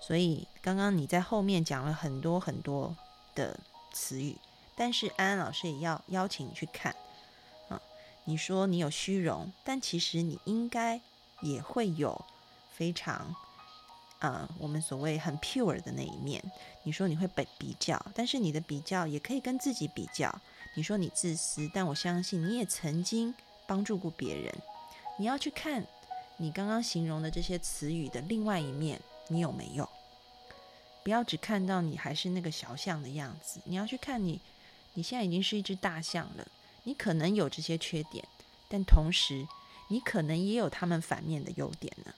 [0.00, 2.96] 所以刚刚你在后面讲了很多很多
[3.34, 3.58] 的
[3.92, 4.36] 词语，
[4.76, 6.94] 但是安安老师也要邀请你去看
[7.68, 7.82] 啊。
[8.26, 11.00] 你说你有虚荣，但其实你应该
[11.40, 12.24] 也会有
[12.72, 13.34] 非常，
[14.22, 16.40] 呃，我们所谓很 pure 的那一面。
[16.84, 20.32] 你说你会比比较，但是你的比较也可以跟自己比较。
[20.74, 23.34] 你说你自私，但我相信你也曾经
[23.66, 24.54] 帮助过别人。
[25.18, 25.84] 你要去看
[26.36, 29.88] 你刚刚形容的这些词语的另外一面，你有没有？
[31.02, 34.40] 不要只看到你还是那个小象的样子，你要去看你，
[34.94, 36.46] 你现在已经是一只大象了。
[36.84, 38.24] 你可能有这些缺点，
[38.68, 39.48] 但同时，
[39.88, 42.14] 你可能也有他们反面的优点呢。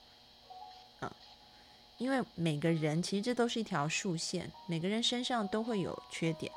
[1.97, 6.51] 因为每个人其实这都是一条竖线，每个人身上都会有缺点。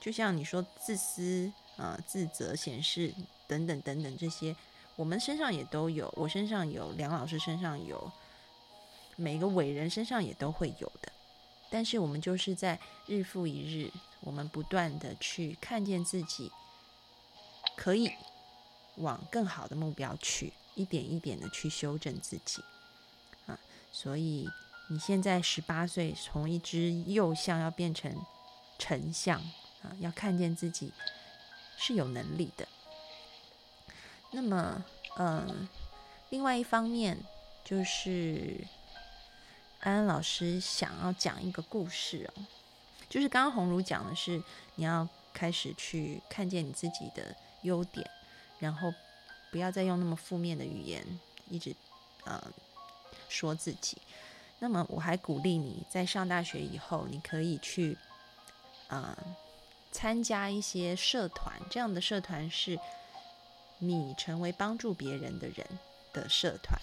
[0.00, 3.14] 就像你说自私啊、自责、显示
[3.46, 4.56] 等等等等这些，
[4.96, 8.10] 我们身上也都有，我身上有，梁老师身上有，
[9.16, 11.12] 每个伟人身上也都会有的。
[11.70, 16.50] 但是我们就是在日复一日，我们不断的去看见自己
[17.76, 18.10] 可以
[18.96, 22.62] 往更好的目标去，一点一点的去修正自己
[23.46, 23.58] 啊。
[23.92, 24.48] 所以
[24.92, 28.12] 你现在十八岁，从一只幼象要变成
[28.76, 29.38] 丞相
[29.82, 30.92] 啊，要看见自己
[31.78, 32.66] 是有能力的。
[34.32, 34.84] 那么，
[35.16, 35.68] 嗯，
[36.30, 37.16] 另外一方面
[37.64, 38.64] 就是
[39.78, 42.42] 安安老师想要讲一个故事哦，
[43.08, 44.42] 就是刚刚红茹讲的是
[44.74, 48.10] 你要开始去看见你自己的优点，
[48.58, 48.92] 然后
[49.52, 51.06] 不要再用那么负面的语言
[51.48, 51.72] 一直
[52.24, 52.42] 呃
[53.28, 53.96] 说自己。
[54.60, 57.98] 那么我还鼓励你在上大学以后，你可以去
[58.88, 59.36] 啊、呃
[59.92, 62.78] 参加一些社团，这样的社团是
[63.78, 65.66] 你成为帮助别人的人
[66.12, 66.78] 的社团。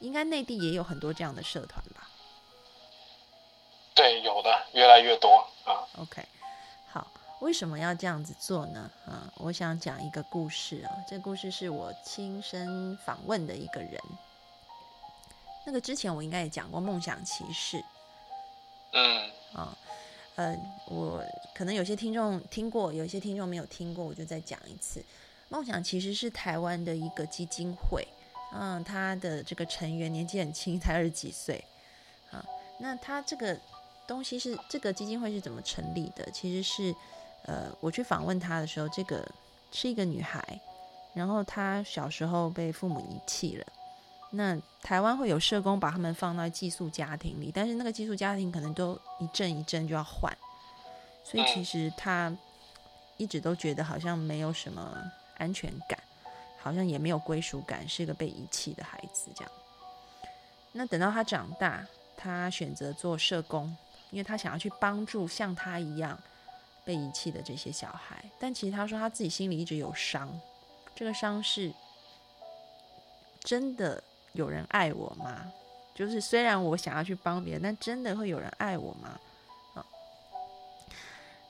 [0.00, 2.10] 应该内地也有很多这样的社团吧
[3.94, 5.80] 对，有的越来越多啊。
[5.96, 6.22] ？OK，
[6.90, 7.06] 好，
[7.40, 8.90] 为什么要这样子做呢？
[9.06, 13.98] 啊，我想讲一个故事啊，这个故事是我亲身访问的一个人。
[15.64, 17.82] 那个之前我应该也讲过梦想骑士，
[18.92, 19.76] 嗯啊，
[20.34, 21.22] 呃，我
[21.54, 25.04] 可能有些听众听过，有些听众没有听过，我就再讲一次。
[25.48, 28.06] 梦想其实是台湾的一个基金会，
[28.54, 31.62] 嗯，他的这个成员年纪很轻，才二十几岁，
[32.30, 32.44] 啊，
[32.78, 33.56] 那他这个
[34.06, 36.28] 东西是这个基金会是怎么成立的？
[36.32, 36.94] 其实是，
[37.44, 39.24] 呃，我去访问他的时候，这个
[39.70, 40.42] 是一个女孩，
[41.14, 43.66] 然后她小时候被父母遗弃了。
[44.34, 50.34] 那台湾会有社工把他们放到寄宿家庭里，但是那个寄宿家庭可能都一阵一阵就要换，
[51.22, 52.34] 所以其实他
[53.18, 54.96] 一直都觉得好像没有什么
[55.36, 55.98] 安全感，
[56.58, 59.52] 好像也没有归属感，是一个被遗弃的孩子这样。
[60.72, 63.76] 那等到他长大，他选择做社工，
[64.10, 66.18] 因为他想要去帮助像他一样
[66.86, 68.24] 被遗弃的这些小孩。
[68.40, 70.40] 但其实他说他自己心里一直有伤，
[70.94, 71.70] 这个伤是
[73.40, 75.52] 真的有人爱我吗？
[75.94, 79.20] 就是虽然我想要去帮别人，但真的会有人爱我吗？
[79.74, 79.84] 啊，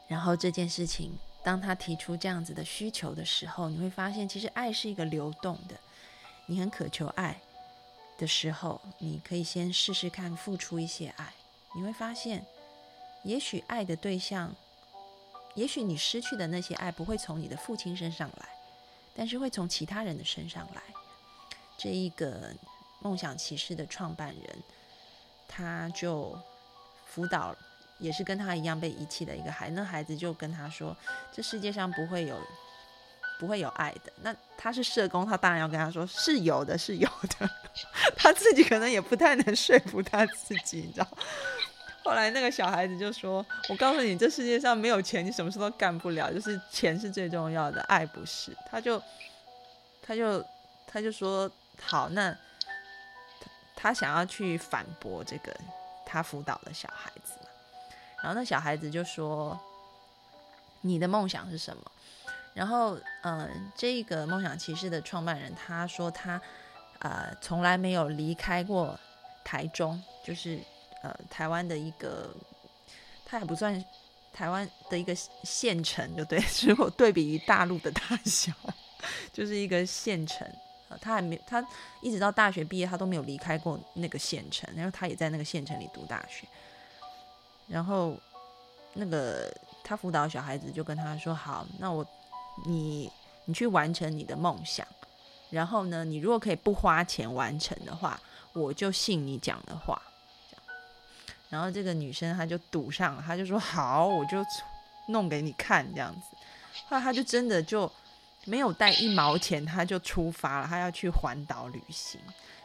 [0.09, 5.77] 然后这件事情，当他提出这样子的需求的时候，你会发现，其实爱是一个流动的。
[6.47, 7.41] 你很渴求爱
[8.19, 11.33] 的时候，你可以先试试看付出一些爱，
[11.77, 12.45] 你会发现，
[13.23, 14.53] 也许爱的对象，
[15.55, 18.49] 也许你失去的那些爱不会从你的父亲身上来，
[19.15, 20.83] 但是会从其他人的身上来。
[21.79, 22.53] 这一个
[23.03, 24.63] 梦想骑士的创办人，
[25.49, 26.39] 他就
[27.05, 27.55] 辅导，
[27.99, 29.69] 也是跟他一样被遗弃的一个孩。
[29.71, 30.97] 那孩子就跟他说
[31.33, 32.39] ：“这世界上不会有，
[33.39, 37.51] 不会有爱的。”那他是社工，他当然要跟他说：“是有的，是有的。
[38.17, 41.09] ”他自己可能也不太能说服他自己，你知道。
[42.05, 49.01] 后来那个小孩子就说：“我告诉你，这世界上没有钱，你什么事都干不了，就是钱是最重要的，爱不是。”他就，
[50.03, 50.45] 他就，
[50.87, 51.49] 他就说
[51.81, 52.37] ：“好，那
[53.83, 55.53] 他想要去反驳这个
[56.07, 57.49] 他辅导的小孩子嘛。”
[58.23, 59.59] 然后那小孩子就说
[60.83, 61.83] ：“你的梦想是什么？”
[62.55, 66.41] 然后，嗯、这个梦想骑士的创办人他说他
[67.01, 68.97] 呃从来没有离开过
[69.43, 70.61] 台中，就是
[71.03, 72.33] 呃台湾的一个，
[73.25, 73.83] 他也不算
[74.33, 78.53] 台湾的一个县城，就对， 如果对比于大陆的大小，
[79.33, 80.47] 就是一个县城。
[81.01, 81.65] 他还没，他
[82.01, 86.47] 一直到大学毕业，他都没有离开过那个县城，然后他也在那个县城里读大学。
[87.69, 88.17] 然后
[88.95, 89.53] 那个
[89.83, 92.05] 他辅导小孩子就跟他说：“好，那我
[92.67, 93.11] 你
[93.45, 94.87] 你去完成你的梦想，
[95.49, 98.21] 然后呢，你如果可以不花钱完成的话，
[98.53, 100.01] 我就信你讲的话。”，
[101.49, 104.45] 然后这个女生她就赌上，她就说：“好，我就
[105.09, 106.37] 弄给你看。”这样子，
[106.89, 107.91] 后来她就真的就
[108.45, 112.21] 没有带一毛钱，他就出发了，他要去环岛旅行。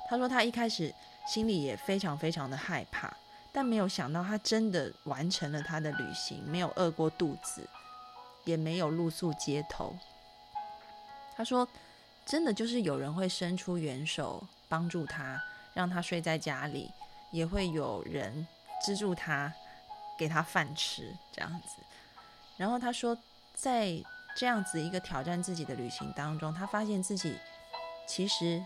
[0.10, 0.94] 他说他一开始
[1.28, 3.16] 心里也非常非常的害怕。
[3.54, 7.68] 但没有想到，他真的完成了他的旅行，没有饿过肚子，
[8.44, 9.98] 也没有露宿街头。
[11.36, 11.68] 他说
[12.24, 15.42] ：“真的就是有人会伸出援手帮助他，
[15.74, 16.92] 让他睡在家里，
[17.32, 18.46] 也会有人
[18.84, 19.52] 资助他，
[20.20, 21.82] 给他饭吃这样子。”
[22.58, 23.18] 然后他说，
[23.56, 23.98] 在
[24.38, 27.36] 这样子一个挑战自己的旅行当中，他发现自己
[28.08, 28.64] 其实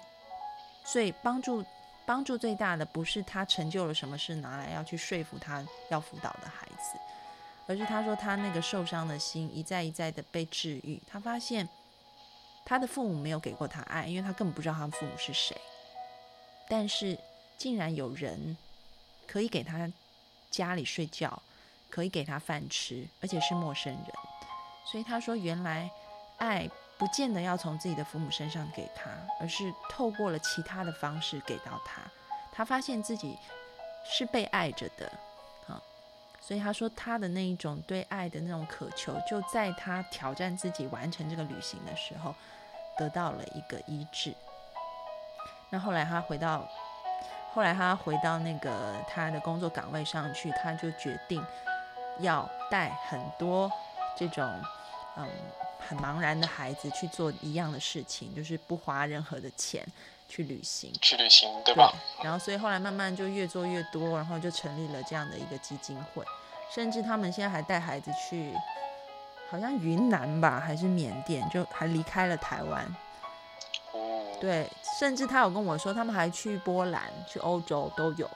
[0.84, 1.66] 最帮助。
[2.04, 7.00] 帮助最大的不是他成就了什么事拿来要去说服他要辅导的孩子，
[7.68, 11.02] 而是他说他那个受伤的心一再一再的被治愈。
[11.08, 11.70] 他发现
[12.66, 15.56] 他的父母没有给过他爱，因为他根本不知道他父母是谁。
[16.68, 17.18] 但是
[17.56, 18.58] 竟然有人
[19.28, 19.90] 可以给他
[20.50, 21.42] 家里睡觉，
[21.90, 24.31] 可以给他饭吃，而且是陌生人。
[24.84, 25.90] 所以他说，原来
[26.38, 32.02] 爱不见得要从自己的父母身上给他，而是透过了其他的方式给到他。
[32.52, 33.38] 他发现自己
[34.04, 35.08] 是被爱着的。
[35.68, 35.82] 啊
[36.44, 42.34] 所以他说，他的那一种对爱的那种渴求，就在他挑战自己完成这个旅行的时候，
[42.98, 44.34] 得到了一个医治。
[45.70, 46.68] 那后来他回到，
[47.54, 51.46] 后来他回到那个他的工作岗位上去，他就决定
[52.20, 53.72] 要带很多
[54.18, 54.50] 这种
[55.18, 55.28] 嗯
[55.80, 59.86] 很茫然的孩子去做一样的事情，就是不花任何的钱
[60.28, 61.94] 去旅行，去旅行，对吧？
[62.24, 66.24] 然后所以后来慢慢就越做越多，然后就成立了这样的一个基金会。
[66.74, 68.54] 甚至他们现在还带孩子去，
[69.50, 72.96] 好像云南吧，还是缅甸，就还离开了台湾。
[74.40, 78.30] 对，甚至他有跟我说，他们还去波兰、去欧洲都有。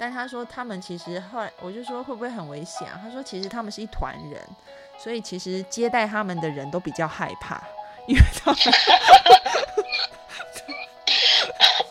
[0.00, 2.98] 但他说他们其实后来，我就说会不会很危险啊？
[3.02, 4.42] 他说其实他们是一团人，
[4.98, 7.62] 所以其实接待他们的人都比较害怕，
[8.08, 8.58] 因为他们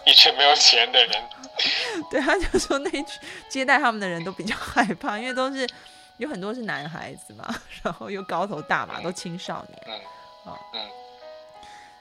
[0.07, 1.23] 一群没有钱的人。
[2.09, 3.05] 对，他就说那群
[3.47, 5.69] 接待他们的人都比较害怕，因为都是
[6.17, 7.45] 有很多是男孩子嘛，
[7.83, 10.01] 然后又高头大马，都青少年。
[10.47, 10.81] 嗯，嗯，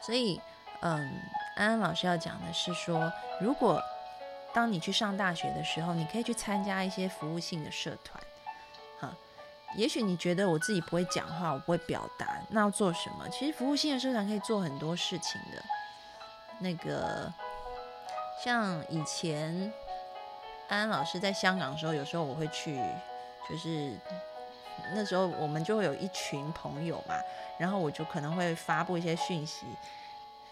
[0.01, 0.41] 所以，
[0.81, 1.21] 嗯，
[1.57, 3.83] 安安老师要讲的是说，如果
[4.53, 8.23] 当你去上大学的时候，你可以去参加一些服务性的社团。
[9.01, 9.17] 哈，
[9.77, 13.29] 也许你觉得我自己不会讲话，我不会表达，那要做什么？
[13.31, 15.63] 其实服务性的社团可以做很多事情的。
[16.61, 17.33] 那个。
[18.41, 19.53] 像以前
[20.69, 22.81] 安安老师在香港的时候，有时候我会去，
[23.51, 23.99] 就是
[24.95, 27.17] 那时候我们就会有一群朋友嘛，
[27.59, 29.67] 然后我就可能会发布一些讯息，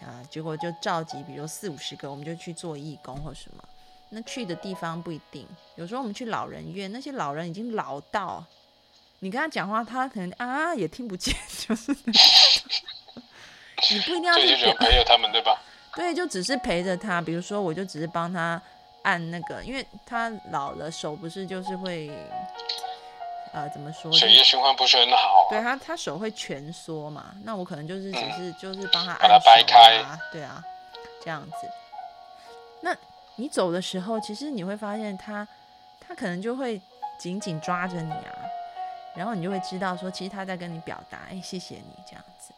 [0.01, 3.63] 啊，结果就召集，比如四五十个，我们就去做义工或什么。
[4.09, 8.43] 那去的地方不一定，有时候我们去老人院，那些老人已经老到，
[9.19, 11.35] 你跟他讲话，他可能啊也听不见，
[11.67, 11.91] 就是
[13.91, 15.59] 你不一定要去朋友他们对吧？
[15.95, 18.61] 对，就只是陪着他，比如说，我就只是帮他
[19.03, 22.09] 按那个，因为他老了，手不是就是会，
[23.51, 24.11] 呃，怎么说？
[24.13, 25.47] 血液循环不是很好。
[25.49, 29.49] 对他，他手会蜷缩嘛，那我可能就是只是就是帮他按手
[30.03, 30.63] 啊，对啊，
[31.23, 31.67] 这样子。
[32.79, 32.95] 那
[33.37, 35.47] 你走的时候，其实你会发现他，
[35.99, 36.81] 他可能就会
[37.17, 38.33] 紧紧抓着你啊，
[39.15, 42.53] 然后你就会知道说，其实他在跟你表达，哎，谢谢你这样子。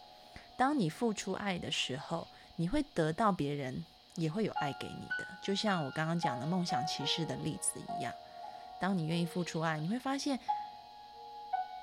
[0.57, 2.27] 当你付出爱的时候。
[2.59, 8.13] 你会得到别人也会有爱给你的，就像我刚刚讲的梦想骑士的例子一样。
[8.81, 10.37] 当你愿意付出爱，你会发现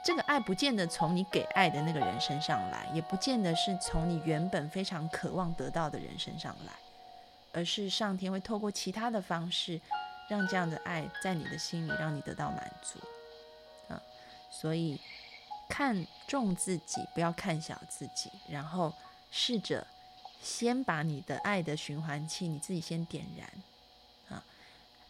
[0.04, 6.72] 这个爱不见得从你给爱的那个人身上来，也不见得是从你原本非常渴望得到的人身上来，
[7.56, 9.80] 而是上天会透过其他的方式，
[10.28, 13.00] 让这样的爱在你的心里让你得到满足。
[13.92, 14.00] 啊，
[14.50, 15.00] 所以
[15.68, 18.94] 看重自己，不要看小自己，然后
[19.32, 19.84] 试着。
[20.42, 23.50] 先把你的爱的循环器你自己先点燃，
[24.28, 24.44] 啊，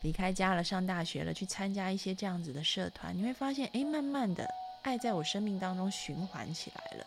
[0.00, 4.48] 离开家了，上大学了，去参加一些这样子的社团，你会发现，哎，慢慢的
[4.80, 7.06] 爱在我生命当中循环起来了。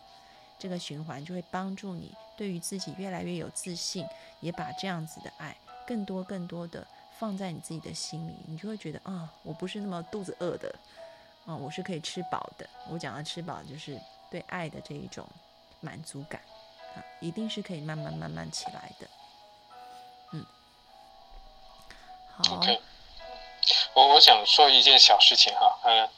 [0.60, 4.06] 这个循环就会帮助你对于自己越来越有自信，
[4.40, 5.54] 也把这样子的爱
[5.86, 6.86] 更多更多的
[7.18, 10.74] 放在你自己的心里，你就会觉得啊，我不是那么肚子饿的，
[11.44, 12.66] 啊，我是可以吃饱的。
[12.88, 14.00] 我讲的吃饱就是
[14.30, 15.28] 对爱的这一种
[15.80, 16.40] 满足感。
[16.96, 19.06] 啊一定是可以慢慢慢慢起来的，
[20.32, 20.46] 嗯，
[22.32, 22.62] 好。
[24.00, 26.08] 我我想说一件小事情哈，呃，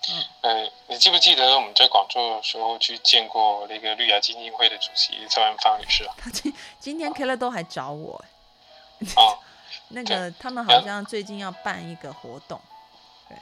[0.43, 6.15] 呃，你记不记得我们在广州的时候去见过那个绿芽基金会的主席蔡文芳女士啊？
[6.17, 8.25] 他今今天 K 了都还找我，
[9.17, 9.35] 啊，
[9.91, 12.61] 那个他们好像最近要办一个活动，
[13.29, 13.37] 对，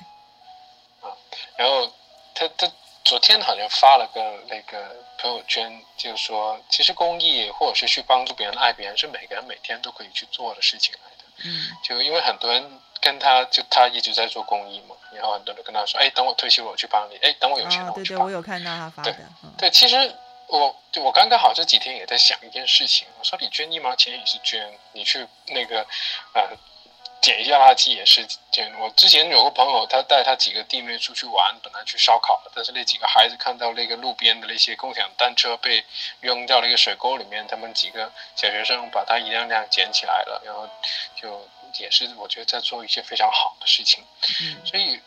[1.07, 1.13] 啊，
[1.57, 1.93] 然后
[2.35, 2.71] 他他。
[3.03, 11.25] 昨天好像发了个那个朋友圈，就是说，其实公益或者是去帮助别人、爱别人，是每个人每天都可以去做的事情来的。
[11.45, 18.19] 嗯，就因为很多人跟他就他一直在做公益嘛，然后很多人跟他说：“哎，等我退休了，我去帮你。”哎，等我有钱了，我去帮。
[18.19, 19.15] 对对，我有看到他发的。
[19.59, 19.97] 对，其实
[20.49, 25.87] 我我刚刚好这几天也在想一件事情，我说你捐一毛钱也是捐，你去那个
[26.35, 26.57] 呃。
[27.23, 28.73] 捡一下垃圾也是捡。
[28.79, 35.85] 我之前有个朋友，他带他几个弟妹出去玩，本来去烧烤的，但是那几个孩子看到那个路边的那些共享单车被
[36.21, 40.67] 扔掉了一个水沟里面，他们几个小学生把它一辆辆捡起来了，然后
[41.15, 41.47] 就
[41.79, 44.05] 也是我觉得在做一些非常好的事情。
[44.65, 45.01] 所以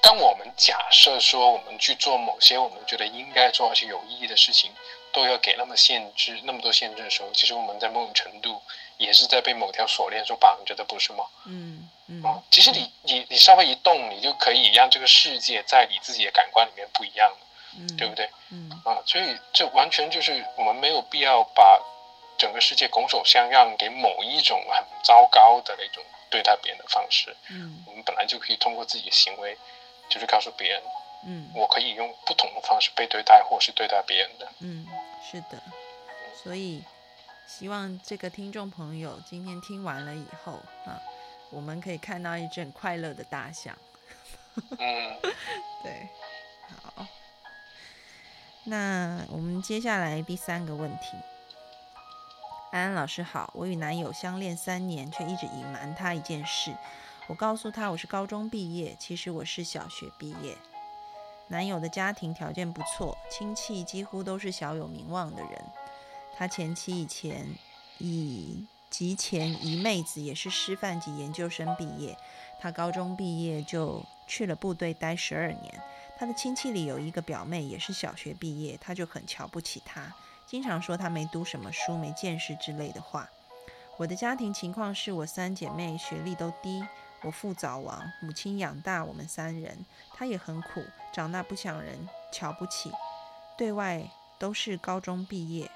[0.00, 4.72] 当我们假设说我们去做某些我们觉得应该做而且有意义的事情，
[5.12, 8.60] 都要给那么限制那么多限制的时候，其实我们在某种程度
[8.98, 11.24] 也是在被某条锁链所绑着的，不是吗？
[11.46, 17.46] 嗯嗯啊，其实你你你稍微一动，你就可以让这个世界在你自己的感官里面不一样了，
[17.78, 18.28] 嗯，对不对？
[18.50, 21.80] 嗯啊，所以这完全就是我们没有必要把
[22.38, 27.36] 整个世界拱手相让给某一种很糟糕的那种对待别人的方式。
[27.50, 29.56] 嗯我们本来就可以通过自己的行为，
[30.08, 30.82] 就是告诉别人，
[31.24, 34.52] 嗯我可以用不同的方式被对待，或是对待别人的。
[34.60, 34.86] 嗯，
[35.22, 35.62] 是的，
[36.42, 36.82] 所以
[37.46, 40.54] 希望这个听众朋友今天听完了以后
[40.86, 41.00] 啊，
[41.50, 43.76] 我们可以看到一阵快乐的大象。
[44.78, 45.16] 嗯，
[45.82, 46.08] 对，
[46.82, 47.06] 好，
[48.64, 51.16] 那我们接下来第三个问题。
[52.72, 56.74] 安安老师好，我与男友相恋三年，却一直隐瞒他一件事。
[57.26, 60.56] 我告诉他我是高中毕业，其实我是小学毕业。
[61.48, 65.62] 男友的家庭条件不错，亲戚几乎都是小有名望的人。
[66.34, 67.46] 他前妻以前
[67.98, 72.16] 以及前一妹子也是师范及研究生毕业，
[72.58, 75.78] 他高中毕业就去了部队待十二年。
[76.16, 80.10] 他的亲戚里有一个表妹也是小学毕业，他就很瞧不起她，
[80.52, 83.26] 经常说他没读什么书、没见识之类的话。
[83.96, 86.86] 我的家庭情况是我三姐妹学历都低，
[87.22, 92.92] 我父早亡，母亲养大我们三人，她也很苦，长大不想人瞧不起，
[93.56, 94.02] 对外
[94.38, 95.70] 都是高中毕业。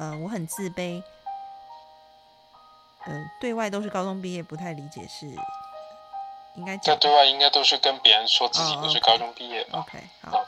[0.00, 1.00] 呃，我很自卑。
[3.06, 5.28] 嗯、对外都是高中毕业，不太理解是
[6.56, 9.78] 应该讲对外应该都是跟别人说自己不是高中毕业的。
[9.78, 10.44] OK，好，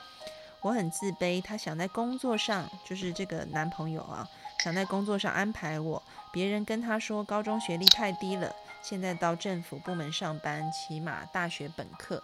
[0.67, 1.41] 我很自卑。
[1.41, 4.29] 他想在工作上，就是这个男朋友啊，
[4.65, 6.03] 想在工作上安排我。
[6.33, 8.53] 别人跟他说高中学历太低了，
[8.83, 12.21] 现在到政府部门上班，起码大学本科。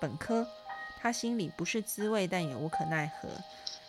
[0.00, 0.44] 本科，
[1.00, 3.28] 他心里不是滋味，但也无可奈何。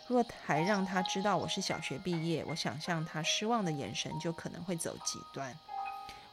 [0.06, 5.52] 若还让他知道我是小学毕业，我想象他失望的眼神就可能会走极端。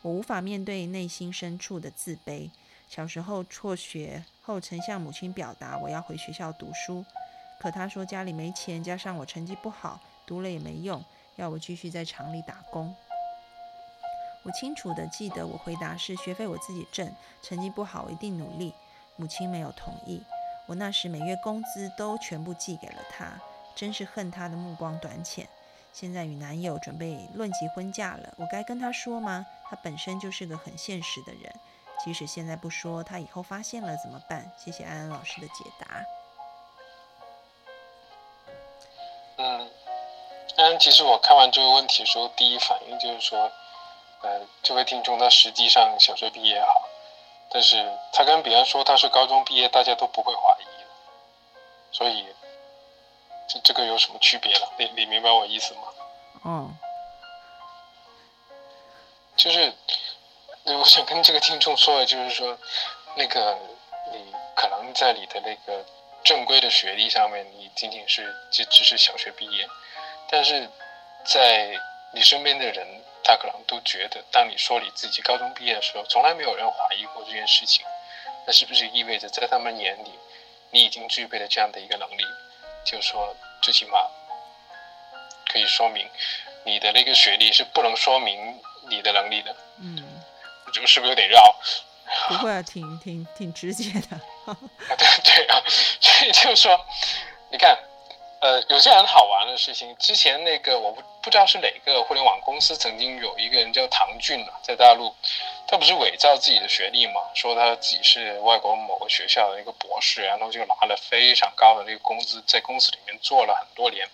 [0.03, 2.51] 我无法面对内心深处的自卑。
[2.87, 7.05] 小时候辍学后，曾向母亲表达我要回学校读书，
[7.59, 11.03] 可她说家里没钱，加上我成绩不好，读了也没用，
[11.35, 12.95] 要我继续在厂里打工。
[14.43, 18.73] 我清楚的记得，我回答是学费我自己挣，成绩不好我一定努力。
[19.17, 20.23] 母亲没有同意。
[20.65, 23.33] 我那时每月工资都全部寄给了她，
[23.75, 25.47] 真是恨她的目光短浅。
[25.91, 29.45] 现在与男友准备论及婚嫁了，我该跟他说吗？
[29.69, 31.53] 他本身就是个很现实的人，
[32.05, 34.49] 即使现在不说，他以后发现了怎么办？
[34.57, 35.87] 谢谢安安老师的解答。
[39.41, 39.71] 嗯，
[40.57, 43.49] 但其实我看完这个问题的时候，第一反应就是说，
[44.21, 46.89] 呃，这位听众他实际上小学毕业好，
[47.49, 50.87] 但是他跟别人说他是高中毕业，大家都不会怀疑的，
[51.93, 52.25] 所以
[53.47, 54.69] 这这个有什么区别了？
[54.77, 55.81] 你你明白我意思吗？
[56.43, 56.77] 嗯，
[59.37, 59.73] 就是
[60.65, 62.57] 呃我想跟这个听众说的，就是说，
[63.15, 63.57] 那个
[64.11, 65.85] 你可能在你的那个
[66.23, 69.67] 正规的学历上面，你仅仅是就只是小学毕业，
[70.29, 70.69] 但是
[71.25, 71.79] 在
[72.11, 72.85] 你身边的人，
[73.23, 77.85] 他可能都觉得，当你说你自己高中毕业的时候，从来没有人怀疑过这件事情，
[78.45, 80.11] 那是不是意味着在他们眼里，
[80.71, 82.23] 你已经具备了这样的一个能力？
[82.85, 83.99] 就是说，最起码
[85.51, 86.07] 可以说明
[86.63, 88.59] 你的那个学历是不能说明
[88.89, 89.55] 你的能力的。
[89.81, 90.21] 嗯，
[90.73, 91.55] 这个是不是有点绕？
[92.27, 94.19] 不会啊，挺挺挺直接的。
[94.97, 95.61] 对对啊，
[95.99, 96.79] 所以就是说，
[97.51, 97.77] 你看，
[98.41, 99.95] 呃，有些很好玩的事情。
[99.97, 105.13] 之前那个我不不知道是哪个互联网公司曾经有一个人叫唐骏啊，在大陆，
[105.67, 114.07] 他不是伪造自己的学历嘛，说他自己是外国某个学校的一个博士，然后就拿了非常高的那个工资，在公司里面做了很多年。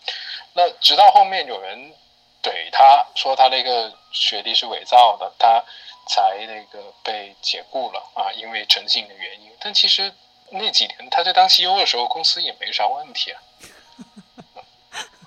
[0.53, 1.93] 那直到后面有人
[2.41, 5.63] 怼他说他那个学历是伪造的，他
[6.07, 9.51] 才那个被解雇了啊，因为诚信的原因。
[9.59, 10.13] 但其实
[10.51, 13.41] 那几年他在当 CEO 的时候，公司也没啥问题啊。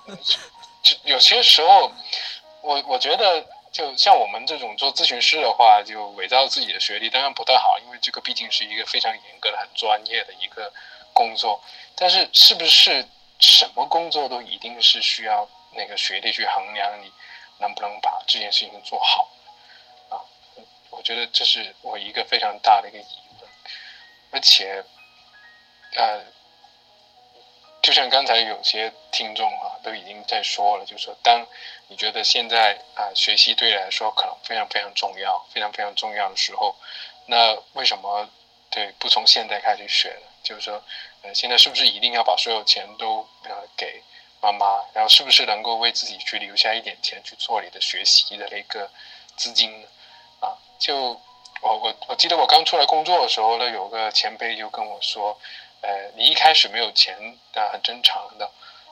[0.82, 1.92] 就有些时候，
[2.62, 10.72] 我我觉得，就像我们这种做咨询师的话，就伪造自己的学历，当然不太好，因为这个毕竟是一个非常严格的、很专业的一个
[11.12, 11.60] 工作。
[11.94, 13.06] 但是，是不是
[13.40, 17.12] 什么工作都一定是需要那个学历去衡量你
[17.58, 19.37] 能不能把这件事情做好啊？
[20.98, 23.48] 我觉得这是我一个非常大的一个疑问，
[24.32, 24.84] 而且，
[25.94, 26.24] 呃，
[27.80, 31.46] 就像刚才有些听众啊都已经在说了，就是说，当
[31.86, 36.74] 你觉得现在啊学习对你来说可能非常非常重要，非常非常重要的时候，
[37.26, 38.28] 那为什么
[38.68, 40.82] 对，不从现在开始学了，就是说，
[41.22, 44.02] 呃，现在是不是一定要把所有钱都呃给
[44.42, 48.90] 妈妈，然后是不是能够为自己去留下一点钱去做你的学习的那个
[49.36, 49.86] 资金呢？
[50.78, 50.96] 就
[51.60, 55.38] 我我我记得我刚出来工作的时候呢，有个前辈就跟我说，
[55.82, 57.16] 呃，你一开始没有钱
[57.52, 58.50] 那，很正常的。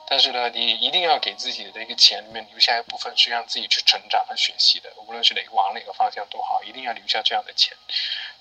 [0.09, 4.89] 但是呢，你一定要给自己的一个钱里面留下一部分，是让自己去成长和学习的。
[5.05, 7.75] 无论是哪个往哪个方向都好，一定要留下这样的钱。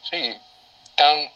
[0.05, 0.39] 所以，
[0.95, 1.29] 当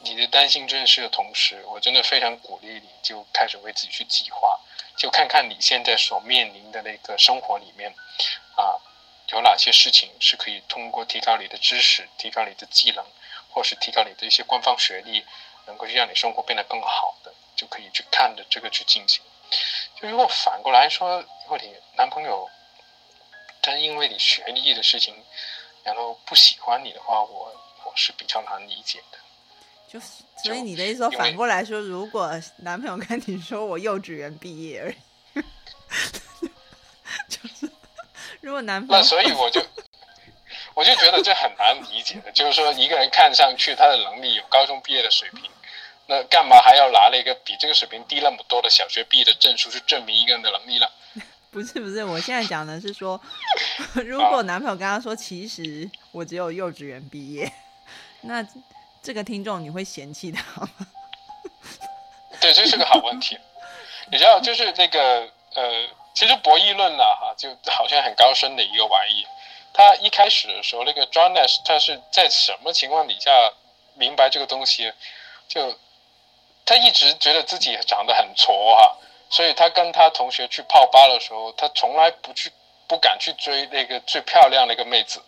[0.00, 4.58] 你的担心这件事的同时，我真的非常鼓励你，就开始为自己去计划，
[4.96, 7.94] 就看看你现在所面临的那个生活里面，
[8.56, 8.74] 啊，
[9.32, 13.04] 有哪些事情是可以通过提高你的知识、提高你的技能，
[13.50, 15.24] 或是提高你的一些官方学历，
[15.66, 19.22] 能够去让你生活变得更好的，就可以去看着这个去进行。
[20.00, 22.48] 就如果反过来说，如果你男朋友，
[23.60, 25.14] 他因为你学历的事情，
[25.84, 27.54] 然后不喜欢你的话，我
[27.84, 29.18] 我是比较难理解的。
[29.88, 30.06] 就是，
[30.44, 34.96] 所以你的意思说，反过来说，如果男朋友跟你说我幼稚园毕业而已
[37.28, 37.67] 就是
[38.40, 39.60] 如果男朋友，那所以我就
[40.74, 45.50] 我就觉得这很难理解的，就是说一个人看上去他的能力有高中毕业的水平。
[46.06, 50.86] 那干嘛还要拿了一个比这个水平低那么多的小学毕业的证书去证明一个人的能力呢？
[51.50, 53.20] 不是不是，我现在讲的是说，
[54.06, 57.50] 如果男朋友跟他说，其实我只有幼稚园毕业，
[58.22, 58.46] 那
[59.02, 60.68] 这个听众你会嫌弃他吗？
[62.40, 63.38] 对，这是个好问题。
[64.10, 65.88] 你知道，就是那个呃，
[66.18, 69.24] 其实博弈论呢，哈，就好像很高深的一个玩意。
[69.72, 73.30] 他一开始的时候，那个 John Nash 他是在什么情况底下
[73.94, 74.92] 明白这个东西？
[75.46, 75.78] 就
[76.66, 78.96] 他一直觉得自己长得很矬哈，
[79.30, 82.50] 所以他跟他同学去泡吧的时候，他从来不去
[82.88, 85.22] 不敢去追那个最漂亮的一个妹子。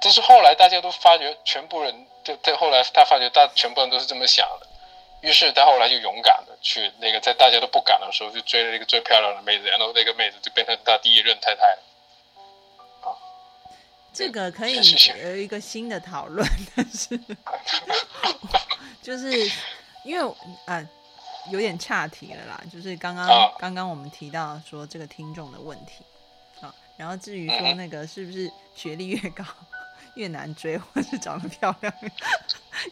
[0.00, 4.66] 但是后来大家都发觉，全部人就对后来他发觉，大全部人都是这么想的，
[5.20, 11.64] 于是他后来就勇敢的去那个在大家都不敢的时候，就追了一个最漂亮的妹子，然后那个妹子就变成他第一任太太。
[13.02, 13.14] 啊，
[14.12, 14.74] 这个可以
[15.22, 16.44] 有一个新的讨论，
[16.74, 17.16] 但是。
[19.00, 19.30] 就是
[20.02, 20.84] 因为啊，
[21.52, 22.60] 有点岔题了啦。
[22.72, 26.02] 就是刚刚刚刚我们提到说这个听众的问题
[26.60, 29.44] 啊，然后至于说那个是不是学历越高
[30.16, 31.94] 越难追，或是长得漂亮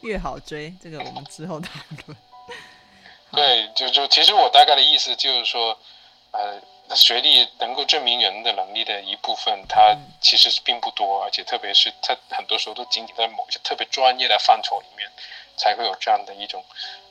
[0.02, 1.72] 越好追，这个我们之后讨
[2.06, 2.16] 论。
[3.34, 5.78] 对，就就其实我大概的意思就是说，
[6.32, 15.10] 呃，那学历能够证明人的能力的一部分，它其实并不多，而且特别是它很多时候都仅仅在某些特别专业的范畴里面。
[15.56, 16.64] 才会有这样的一种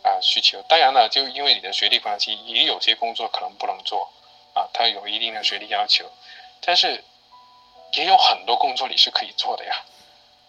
[0.03, 0.61] 啊需求。
[0.63, 4.11] 当然了，就因为你的学历关系，也有些工作可能不能做
[4.53, 6.11] 啊，它有一定的学历要求。
[6.59, 7.01] 但是
[7.93, 9.86] 也有很多工作你是可以做的呀，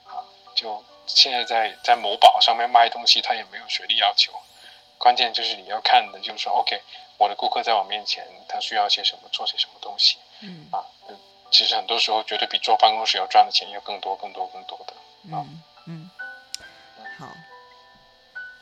[0.09, 4.33] 啊，就现在在在某宝上面卖东西，它也没有学历要求。
[5.05, 6.81] 关键就是你要看的，就是说，OK，
[7.19, 10.17] 我的顾客在我面前，他需要些什么，做些什么东西。
[10.41, 10.81] 嗯啊，
[11.51, 14.95] 其实很多时候绝对比坐办公室要赚的钱要更多、更多、更多的。
[15.25, 16.11] 嗯嗯，
[17.19, 17.29] 好。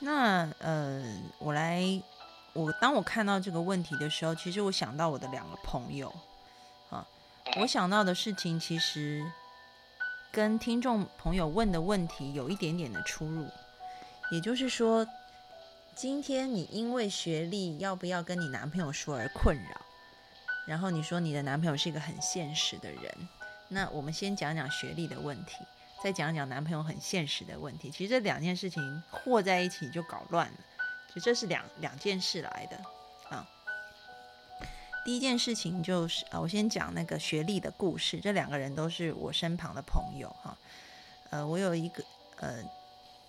[0.00, 1.00] 那呃，
[1.38, 1.80] 我来，
[2.54, 6.12] 我当我看到这个问题的时候，其实我想到我的两个朋友，
[6.90, 7.06] 啊，
[7.60, 9.24] 我想到的事情其实
[10.32, 13.46] 跟听众朋友问的问题有一点点的出入。
[14.32, 15.06] 也就是说，
[15.94, 19.80] 今天你因为学历要不要跟你男朋友说而困扰，
[20.66, 23.28] 然后你说你的男朋友是一个很现实的人，
[23.68, 25.56] 那我们先讲讲学历的问题。
[26.02, 30.58] 再讲讲男朋友很现实的问题，其实这两件事情和在一起就搞乱了，
[31.14, 32.76] 就这是两两件事来的
[33.28, 33.48] 啊。
[35.04, 40.56] 第一件事情就是啊，我先讲那个学历的故事，这两个人都是我身旁的朋友哈。
[41.30, 42.02] 呃，我有一个
[42.38, 42.64] 呃，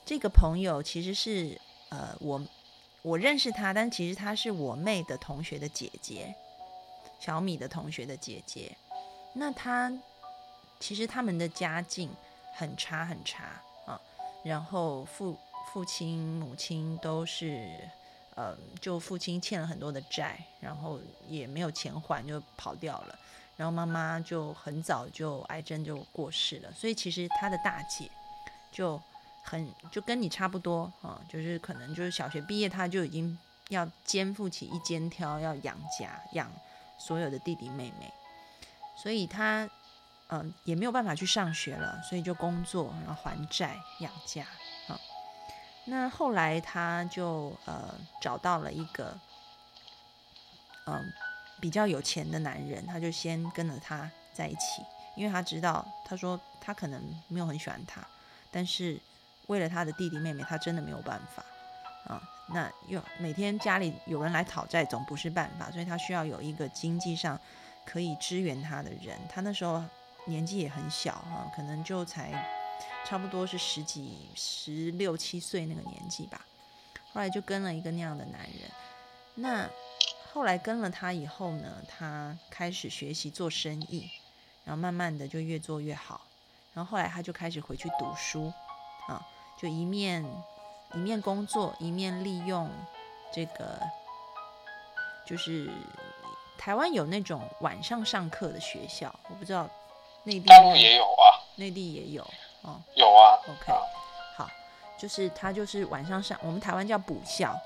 [0.03, 1.59] 这个朋友其实是
[1.94, 2.41] 呃我
[3.04, 6.36] 我认识他，但其实他是我妹的同学的姐姐，
[7.20, 8.76] 小米的同学的姐姐。
[9.34, 9.94] 那他
[10.80, 12.10] 其实他们的家境。
[12.56, 13.46] 很差很差
[13.88, 14.00] 啊，
[14.44, 15.36] 然后父
[15.72, 17.68] 父亲母亲都是，
[18.36, 23.20] 呃，就父亲欠了很多的债，然后也没有钱还，就跑掉了。
[23.58, 28.08] 然后妈妈就很早就癌症就过世了，所以其实他的大姐
[28.72, 29.02] 就
[29.44, 33.38] 很就跟你差不多啊，就是可能就是小学毕业他就已经
[33.70, 36.52] 要肩负起一肩挑，要养家养
[36.98, 38.12] 所有的弟弟妹妹，
[38.96, 39.70] 所以他。
[40.30, 44.44] 嗯，也没有办法去上学了，所以就工作，然后还债养家
[44.88, 45.00] 啊。
[45.86, 49.16] 那后来他就呃找到了一个
[50.88, 51.14] 嗯
[51.60, 54.82] 比较有钱的男人，他就先跟了他在一起，
[55.16, 58.02] 因为他知道他说他可能没有很喜欢他，
[58.50, 59.00] 但是
[59.48, 61.44] 为了他的弟弟妹妹，他真的没有办法
[62.06, 62.22] 啊。
[62.48, 67.39] 那又每天家里有人来讨债，总不是办法，所以他需要有一个经济上
[67.86, 69.18] 可以支援他的人。
[69.30, 69.84] 他那时候
[70.26, 72.32] 年纪也很小哈，可能就才
[73.06, 76.46] 差不多是十几、十六七岁那个年纪吧。
[77.14, 78.72] 后来就跟了一个那样的男人。
[79.36, 79.70] 那
[80.32, 84.10] 后来跟了他以后呢，他开始学习做生意，
[84.66, 86.22] 然后慢慢的就越做越好。
[86.74, 88.52] 然后后来他就开始回去读书
[89.08, 89.26] 啊，
[89.64, 90.24] 就一面。
[90.95, 92.70] 一面工作，一面利用
[93.34, 93.80] 这个，
[95.26, 95.68] 就是
[96.55, 99.68] 台湾有那种晚上上课的学校，我不知道
[100.22, 102.22] 内地大陆也有啊，内地也有
[102.61, 103.39] 哦，有啊。
[103.47, 103.74] OK，
[104.38, 104.47] 好，
[104.99, 107.59] 就是他就是晚上上，我们台湾叫补校，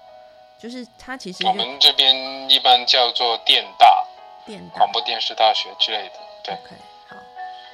[0.58, 4.08] 就是他其实我们这边一般叫做电大，
[4.46, 6.54] 电大广播电视大学之类的，对。
[6.54, 6.76] OK，
[7.10, 7.18] 好，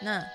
[0.01, 0.27] 那。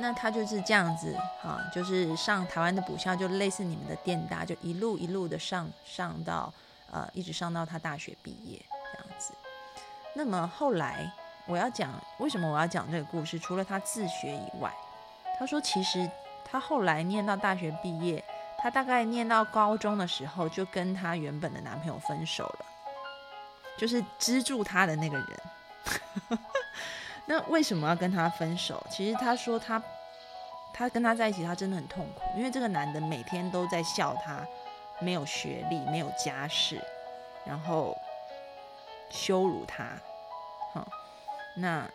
[0.00, 6.52] 那他就是这样子啊，就是上台湾的补校，就类似你们的电大，就一路一路的上上到
[6.92, 9.34] 呃，一直上到他大学毕业这样子。
[10.14, 11.12] 那么后来
[11.46, 14.72] 我要讲为什么我要讲这个故事，除了他自学以外，
[15.36, 16.08] 他说其实
[16.44, 18.22] 他后来念到大学毕业，
[18.56, 22.66] 他大概念到高中的时候就跟他原本的男朋友分手了，
[23.76, 25.26] 就是资助他的那个人。
[27.30, 28.82] 那为什么要跟他分手？
[28.90, 29.80] 其实他说他，
[30.72, 34.42] 他跟他在一起，他真的很痛苦，因为这个男的每天都在笑他
[34.98, 36.80] 没有学历、没有家世，
[37.44, 37.94] 然后
[39.10, 39.84] 羞辱他。
[40.72, 40.88] 好，
[41.58, 41.86] 那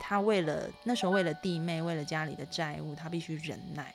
[0.00, 3.94] 他为了那时候为了弟妹、为了家里的债务，他必须忍耐。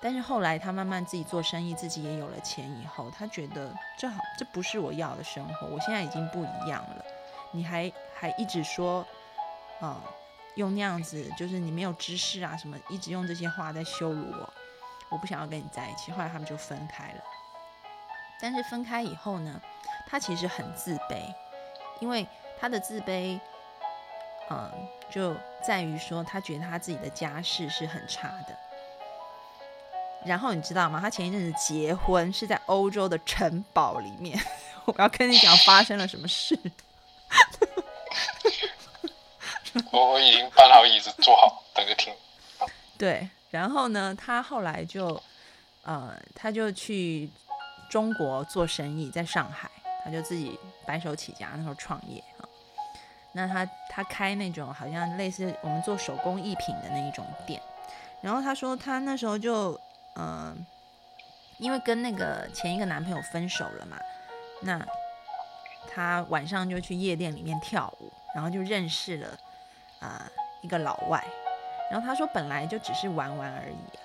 [0.00, 7.04] 但是后来他慢慢自己做生意，自己也有了钱以后，他觉得这好，这不是我要的生活，我现在已经不一样了。
[7.50, 9.04] 你还还一直说。
[9.82, 10.00] 嗯，
[10.54, 14.52] 用那样子，就是你没有知识啊，什么，一直用这些话在羞辱我，
[15.10, 16.12] 我不想要跟你在一起。
[16.12, 17.20] 后来他们就分开了。
[18.40, 19.60] 但是分开以后呢，
[20.08, 21.22] 他其实很自卑，
[22.00, 22.26] 因为
[22.60, 23.38] 他的自卑，
[24.50, 24.70] 嗯，
[25.10, 28.56] 就在于说他觉得他自己的家世是很差的。
[30.24, 31.00] 然后你知道吗？
[31.00, 34.40] 他前一阵子结婚是在欧洲的城堡里面，
[34.86, 36.56] 我要跟你讲发生了什么事。
[39.90, 42.14] 我 我已经搬好椅子坐好，等着听。
[42.98, 45.20] 对，然后呢，他后来就，
[45.82, 47.30] 呃，他就去
[47.90, 49.70] 中国做生意，在上海，
[50.04, 52.48] 他就自己白手起家，那时候创业啊。
[53.32, 57.60] 那他他开那种好像类似我们做手工艺品的那一种店。
[58.20, 59.80] 然后他说他那时候就，
[60.16, 60.64] 嗯，
[61.58, 63.96] 因为跟那个前一个男朋友分手了嘛，
[64.60, 64.86] 那
[65.92, 69.38] 他晚上就去夜店里面跳舞，然后就认识了。
[70.02, 70.28] 啊，
[70.62, 71.24] 一个老外，
[71.90, 73.98] 然后他说本来就只是玩玩而已，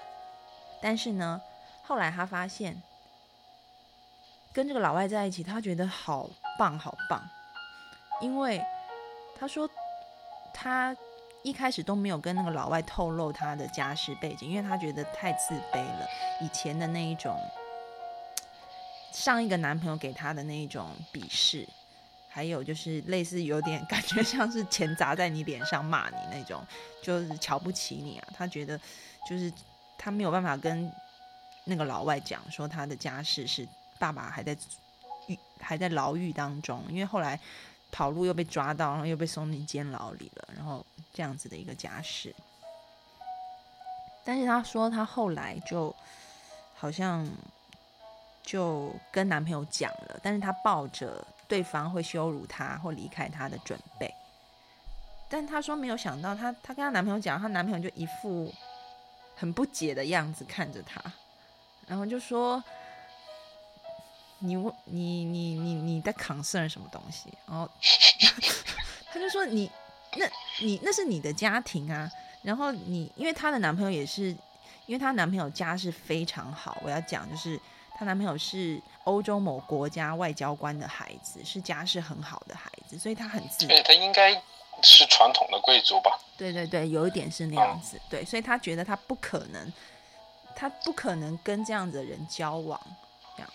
[0.80, 1.42] 但是呢，
[1.84, 2.80] 后来他发现
[4.54, 6.30] 跟这个老外在一起，他觉得好
[6.60, 7.22] 棒好棒，
[8.22, 8.64] 因为
[9.40, 9.68] 他说
[10.54, 10.96] 他
[11.44, 16.08] 一开始都没有跟那个老外透露他的家世背景，因为他觉得太自卑了，
[16.42, 17.36] 以前的那一种
[19.12, 21.68] 上一个男朋友给他的那一种鄙视。
[22.30, 26.64] 还有就是类似有点 感觉像是钱砸在你脸上骂你那种，
[27.02, 28.28] 就是瞧不起你啊。
[28.38, 28.80] 他觉得
[29.28, 29.52] 就是
[29.98, 30.92] 他没有办法跟
[31.64, 33.68] 那个老外讲说他的家世是
[33.98, 34.56] 爸爸还在
[35.60, 37.40] 还在牢狱当中，因为后来
[37.92, 42.36] 跑路又被抓到，然后又被送进监牢里了，然后这样子的一个家世。
[44.24, 45.96] 但是他说他后来就
[46.76, 47.28] 好像
[48.44, 51.26] 就跟男朋友讲了，但是他抱着。
[51.48, 54.14] 对方会羞辱她或离开她的准备，
[55.30, 58.54] 但她说没有想到，她她跟她男朋友讲，她男朋友就一副
[59.36, 61.02] 很不解的样子看着她，
[61.88, 62.64] 然后就说
[64.40, 67.70] ：“你问你你你你在扛胜什么东西？”然后
[69.12, 69.72] 她就说：“你
[70.16, 70.26] 那
[70.62, 74.36] 你那是你的家庭啊，然后你因为她的男朋友也是，
[74.86, 77.60] 因为她男朋友家是非常好，我要讲就是。”
[77.98, 83.66] 她男朋友是欧洲某国家外交官的孩子，是家世很好的孩子，所以他很自。
[83.66, 84.40] 对，他应该
[84.84, 86.12] 是传统的贵族吧？
[86.38, 88.00] 对对对，有一点是那样子。
[88.08, 89.74] 对，所以他觉得他不可能，
[90.56, 92.80] 他不可能跟这样子的人交往，
[93.36, 93.52] 这样。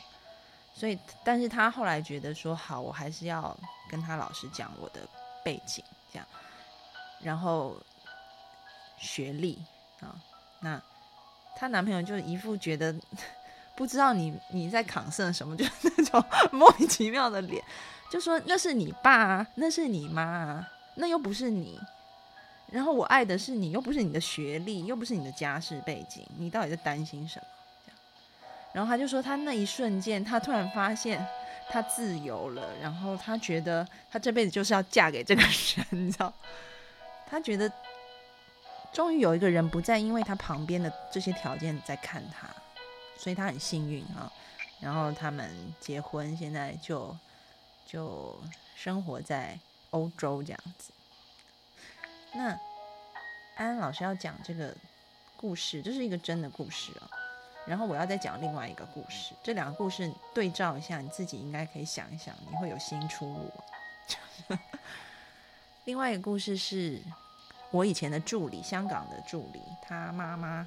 [0.74, 3.56] 所以，但是他后来觉得说，好，我还是要
[3.88, 5.06] 跟他老师讲我的
[5.44, 6.26] 背景，这样。
[7.20, 7.76] 然后
[8.98, 9.62] 学历
[10.00, 10.20] 啊，
[10.58, 10.82] 那
[11.54, 12.92] 她男朋友就一副觉得。
[13.74, 17.62] 不知道你你在扛胜什么，就是那种莫名其妙的脸，
[18.10, 20.66] 就说那是你爸，那是你妈，
[20.96, 21.78] 那又不是你。
[22.70, 27.46] 然后我爱的是你，又不是你的学历，又不是你的家世背景，你到底在担心什么？
[28.72, 31.22] 然后他就说，他那一瞬间，他突然发现
[31.68, 36.32] 他自由了，然后他觉得他这辈子就是要嫁给这个人， 你知道？
[37.26, 37.70] 他觉得
[38.90, 42.48] 终于有一个人不再因为他旁边的这些条件在看他，
[43.22, 44.32] 所以他很幸运啊。
[44.80, 45.48] 然后他们
[45.78, 47.16] 结婚，现在就
[47.86, 48.36] 就
[48.74, 49.56] 生活在
[49.90, 50.90] 欧洲这样子。
[52.32, 52.48] 那
[53.54, 54.76] 安安老师要讲这个
[55.36, 57.08] 故事，这是一个真的故事哦。
[57.64, 64.58] 然后我要再讲另外一个故事，这两个故事对照一下，你自己应该可以想一想，你会有新出路。
[65.84, 67.00] 另外一个故事是
[67.70, 70.66] 我以前的助理，香港的助理，他妈妈。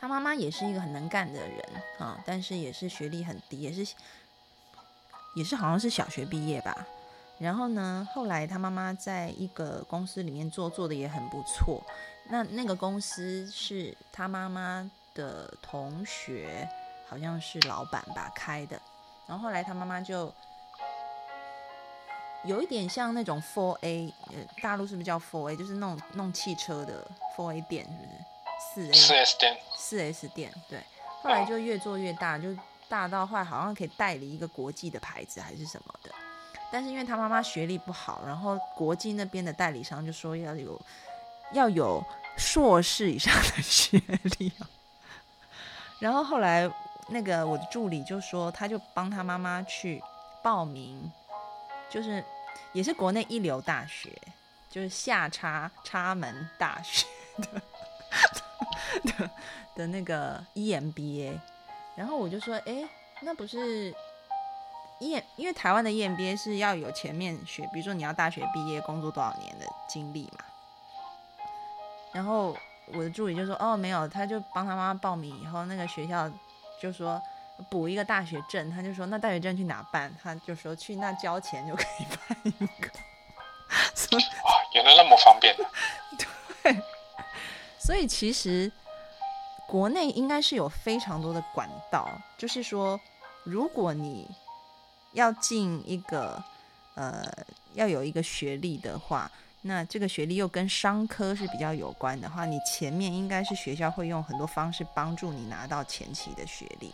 [0.00, 1.64] 他妈妈也是一个很能干的人
[1.98, 3.94] 啊，但是也是学历很低，也是
[5.34, 6.86] 也是好像是小学毕业吧。
[7.38, 11.82] 然后呢，后来他妈妈在一个公司里面做，做的也很不错。
[12.30, 16.68] 那那个公司是他妈妈的同学，
[17.08, 18.80] 好像是老板吧开的。
[19.26, 20.32] 然后后来他妈妈就
[22.44, 25.56] 有一点像那种 Four A，呃，大陆是不是叫 Four A？
[25.56, 28.08] 就是那种弄汽车的 Four A 店，是不是？
[28.78, 30.80] 四 A 四 S 店，四 S 店，对，
[31.22, 32.48] 后来就越做越大，就
[32.88, 36.10] 大到坏，好像可以代理一个国际的牌子还是什么的。
[36.70, 40.80] 但是因为他妈妈学历不好，然后国际那边的代理商就说要有
[41.52, 42.04] 要有
[42.36, 44.00] 硕士以上的学
[44.38, 44.52] 历。
[45.98, 46.70] 然后后来
[47.08, 50.02] 那个我的助理就说，他就帮他妈妈去
[50.42, 51.10] 报名，
[51.90, 52.22] 就是
[52.72, 54.10] 也是国内一流大学，
[54.70, 57.06] 就是下插插门大学
[57.38, 57.60] 的。
[59.04, 59.30] 的
[59.74, 61.38] 的那个 EMBA，
[61.96, 62.88] 然后我就说，哎，
[63.22, 63.94] 那不是
[65.00, 70.44] E，因为台湾的 EMBA 是要有前面学，比如说你要大学毕业，工作多少年的经历嘛。
[72.12, 72.56] 然后
[72.94, 76.30] 我的助理就说，哦，没有，他就帮他妈妈报名以后，那个学校
[76.80, 77.20] 就说
[77.70, 80.12] 补一个大学证，他就说那大学证去哪办？
[80.22, 82.88] 他就说去那交钱就可以办一个。
[84.16, 84.20] 哇，
[84.74, 85.54] 原来那么方便
[86.62, 86.82] 对。
[87.88, 88.70] 所以其实
[89.66, 93.00] 国内应该是有非常多的管道，就是说，
[93.44, 94.28] 如果你
[95.14, 96.44] 要进一个
[96.96, 97.24] 呃
[97.72, 99.32] 要有一个学历的话，
[99.62, 106.92] 那这个学历又跟商科是比较有关的话，你前面应该是学校会用很多方式帮助你拿到前期的学历。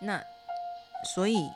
[0.00, 0.22] 那
[1.14, 1.50] 所以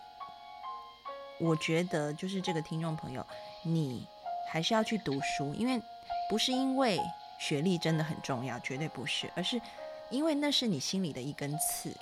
[1.38, 3.26] 我觉得就是这个听众朋友，
[3.62, 4.06] 你
[4.50, 5.78] 还是要去读书，因为。
[6.28, 7.00] 不是因为
[7.38, 9.60] 学历真的很重要，绝对不是，而是
[10.10, 11.94] 因为那是你心里的一根刺。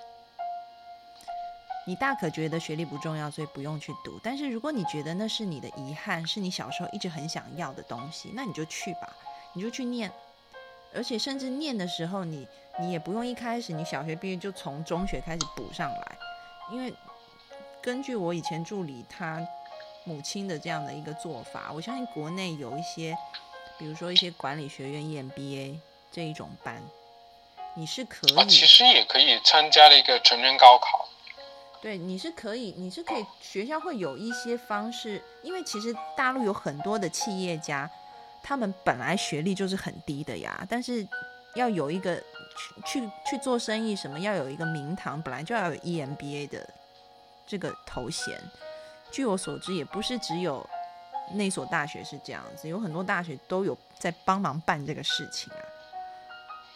[1.86, 4.18] 你大可觉得学历不重要，所以不用去读。
[4.20, 9.14] 但是如果你觉得那是你的遗憾，是你小时候一直很想要的东西，那你就去吧，
[9.52, 10.10] 你就去念。
[10.92, 12.48] 而且甚至念的时候，你
[12.80, 16.18] 你也不用一开始你小学毕业就从中学开始补上来，
[16.72, 16.92] 因为
[17.80, 19.40] 根据我以前助理他
[20.04, 23.16] 母亲的这样的一个做法，我相信国内有一些。
[23.78, 25.78] 比如说一些管理学院 EMBA
[26.10, 26.82] 这一种班，
[27.74, 31.08] 你是可以，其实也可以参加了一个成人高考。
[31.82, 37.88] 对，你是可以，你是可以，学校会有一些方式，因为其实大陆有很多的企业家，
[38.42, 41.06] 他们本来学历就是很低的呀，但是
[41.54, 42.16] 要有一个
[42.86, 46.66] 去去去做生意什么，要有一个名堂，本来就要有 EMBA 的
[47.46, 48.40] 这个头衔。
[49.12, 50.66] 据我所知，也不是只有。
[51.32, 55.52] 那所大学是这样子，有很多大学都有在帮忙办这个事情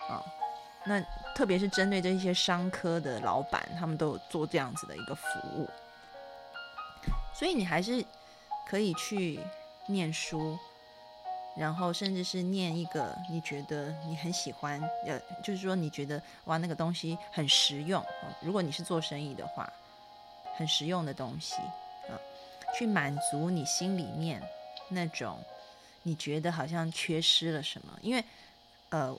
[0.09, 0.25] 啊，啊，
[0.85, 1.01] 那
[1.35, 5.23] 特别是针对这些商科的老板，他们都有做这样子的一个服
[5.57, 5.69] 务，
[7.35, 8.05] 所以你还是
[8.67, 9.39] 可以去
[9.87, 10.59] 念书，
[11.57, 18.05] 然后甚至是念一个你觉得你很喜欢，呃，就是说你觉得哇那个东西很实用，
[18.41, 19.73] 如果你是做生意的话，
[20.57, 21.57] 很实用的东西。
[22.77, 24.43] 去满足你心里面
[24.91, 25.43] 那种
[26.03, 27.99] 你觉得好像缺失了什么？
[28.03, 28.25] 因为
[28.89, 29.17] 呃，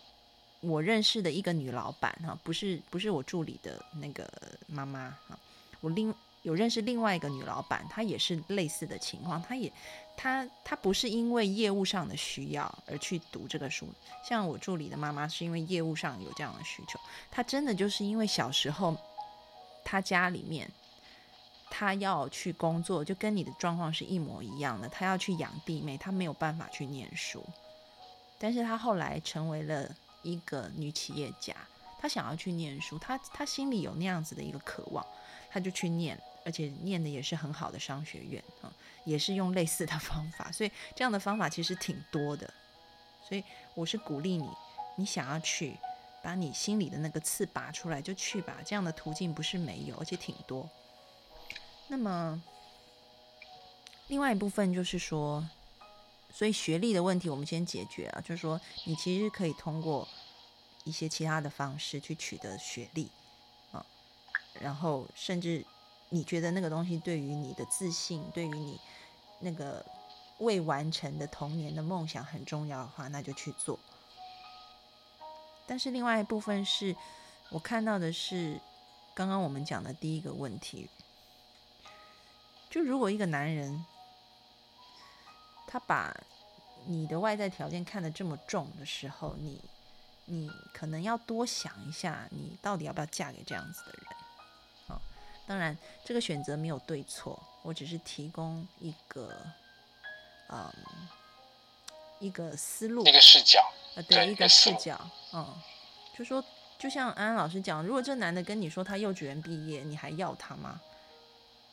[0.62, 4.28] 我认识的一个女老板哈，不是不是我助理的那个
[4.68, 5.38] 妈妈哈，
[5.80, 9.72] 我另有认识另外一个女老板，她也是类似的情况，她也
[10.18, 13.88] 她她不是因为业务上的需要而去读这个书，
[14.28, 17.00] 像我助理的妈妈是因为业务上有这样的需求，
[17.30, 18.98] 她真的就是因为小时候
[19.86, 20.70] 她家里面。
[21.72, 24.88] 他要去工作，就跟你的状况是一模一样的。
[24.90, 27.44] 他要去养弟妹，他没有办法去念书。
[28.38, 29.90] 但是他后来成为了
[30.22, 31.56] 一个女企业家，
[32.00, 35.04] 他想要去念书，他他心里有那样子的一个渴望，
[35.50, 36.20] 他就去念。
[36.44, 38.74] 而且念的也是很好的商学院啊，
[39.06, 42.52] 也是用类似的方法，所以这样的方法其实挺多的。
[43.30, 43.44] 所以
[43.76, 44.50] 我是鼓励你，
[44.96, 45.78] 你想要去
[46.24, 50.68] 把你心里的那个刺拔出来就去吧，这样的途径不是没有，而且挺多。
[51.92, 52.42] 那么
[54.08, 55.46] 另外一部分就是说，
[56.32, 60.08] 所以学历的问题我们先解决啊，就是说你其实可以通过
[60.86, 63.12] 一些其他的方式去取得学历
[63.74, 63.86] 啊，
[64.62, 65.66] 然后甚至。
[66.14, 68.78] 你觉得那个东西对于你的自信，对于你
[69.40, 69.86] 那个
[70.40, 73.80] 未完成的童年的梦想很重要的话，那就去做。
[75.66, 76.94] 但是另外一部分是
[77.50, 78.60] 我看到的是，
[79.14, 80.90] 刚刚我们讲的第一个问题，
[82.72, 83.86] 就如果一个男人
[85.68, 86.16] 他把
[86.88, 89.62] 你的外在条件看得这么重的时候，你
[90.26, 94.06] 你可能要多想一下，你到底要不要嫁给这样子的人。
[95.48, 99.36] 当然，这个选择没有对错，我只是提供一个，
[100.48, 100.72] 嗯，
[102.20, 103.60] 一个思路，一个视角，
[103.96, 104.98] 呃，对，一个视角，
[105.34, 105.54] 嗯，
[106.18, 106.42] 就说，
[106.80, 110.80] 就像安安老师讲，如果这男的跟你说他幼稚园毕业，你还要他吗？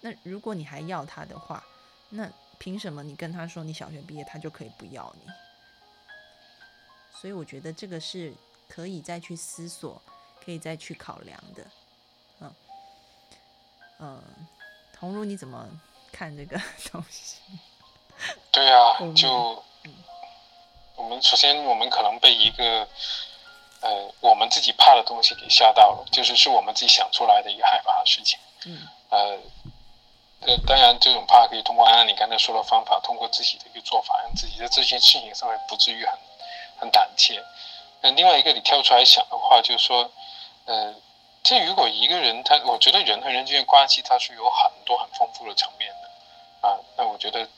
[0.00, 1.64] 那如果你还要他的话，
[2.10, 5.30] 那凭什么你跟他说你小学毕业，他就可以不要你？
[7.12, 8.32] 所以我觉得这个是
[8.68, 10.00] 可以再去思索，
[10.44, 11.66] 可以再去考量的。
[12.40, 12.54] 嗯
[13.98, 14.22] 嗯，
[15.00, 15.68] 红如你怎么
[16.12, 16.56] 看这个
[16.92, 17.40] 东西？
[18.52, 19.64] 对啊，就
[20.94, 22.88] 我们首先我们可能被一个
[23.80, 28.38] 呃我们自己怕的东西给吓到了，就是是我们自己想出来的一个害怕的事情。
[28.66, 29.38] 嗯，呃，
[30.40, 36.18] 呃，当然这种怕可以通过安安你刚才说的方法，通过自己的一个做法，让自己在这件事情上面不至于很
[36.78, 37.42] 很胆怯。
[38.00, 40.10] 那另外一个你跳出来想的话，就是说，
[40.66, 40.94] 呃。
[41.40, 47.48] 这如果一个人他，我觉得人和人之间关系，它是有很多很丰富的层面的，啊，那我觉得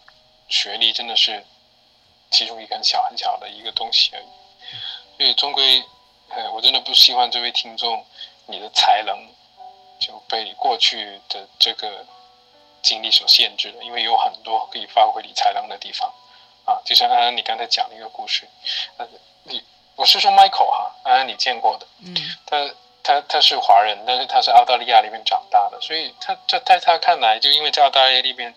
[0.49, 1.45] 学历真的是
[2.31, 4.27] 其中一个很小很小的一个东西而已。
[5.17, 5.83] 所以终归，
[6.29, 8.05] 呃，我真的不希望这位听众
[8.47, 9.17] 你的才能
[9.99, 12.07] 就被过去的这个
[12.83, 16.13] 经历所限制的，因为有很多可以发挥理财能的地方，
[16.65, 18.49] 啊，就像安安你刚才讲的一个故事，
[18.97, 19.09] 呃，
[19.45, 19.63] 你
[19.97, 22.15] 我是说 Michael 哈，安安你见过的，嗯，
[22.47, 22.71] 他。
[23.03, 28.55] 他他是华人，但是他是澳大利亚那边长大的，所以他在在他看来，就因为在澳大利亚那边，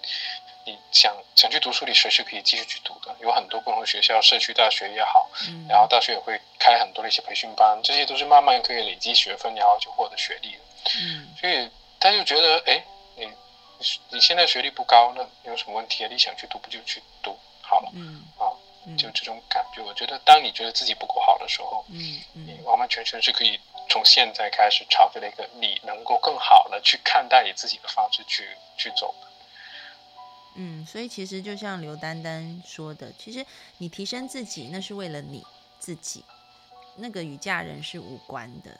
[0.65, 5.29] 你想想去读书，你随时可以继续去读的，有很多不同学校，社区大学也好，
[5.69, 10.59] 然后大学也会开很多的一些培训班，这些都是慢慢可以累积学分，然后就获得学历的。
[11.01, 12.83] 嗯，所以他就觉得，哎，
[13.15, 13.25] 你
[14.09, 16.07] 你现在学历不高，那有什么问题啊？
[16.11, 17.91] 你想去读，不就去读好了？
[17.93, 18.49] 嗯，啊，
[18.97, 23.59] 就这种感觉，我觉得当你觉得自己不够好的时候，嗯嗯，你完完全全是可以。
[23.89, 29.13] 从现在开始，朝着那个你能够更好的去看待你自己的方式去去走。
[30.55, 33.45] 嗯，所以其实就像刘丹丹说的，其实
[33.79, 35.45] 你提升自己，那是为了你
[35.79, 36.23] 自己，
[36.95, 38.71] 那个与嫁人是无关的。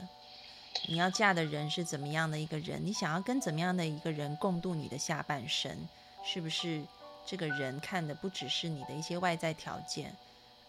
[0.88, 2.86] 你要嫁的人是怎么样的一个人？
[2.86, 5.88] 你想要跟怎么样的一个人共度你的下半生？
[6.26, 6.84] 是不是
[7.26, 10.16] 这个人看的不只是你的一些外在条件，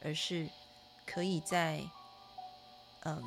[0.03, 0.49] 而是
[1.07, 1.81] 可以在
[3.05, 3.23] 嗯。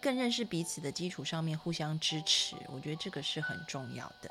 [0.00, 4.30] 更认识彼此的基础上面互相支持，我觉得这个是很重要的。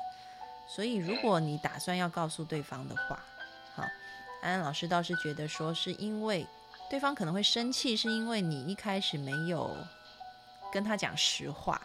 [0.66, 3.22] 所以，如果你打算要告诉对方的话，
[3.74, 3.82] 好，
[4.40, 6.46] 安安老师倒是觉得说，是因为
[6.88, 9.76] 对方可能会生气，是因为你一开始没有
[10.72, 11.80] 跟他讲实话，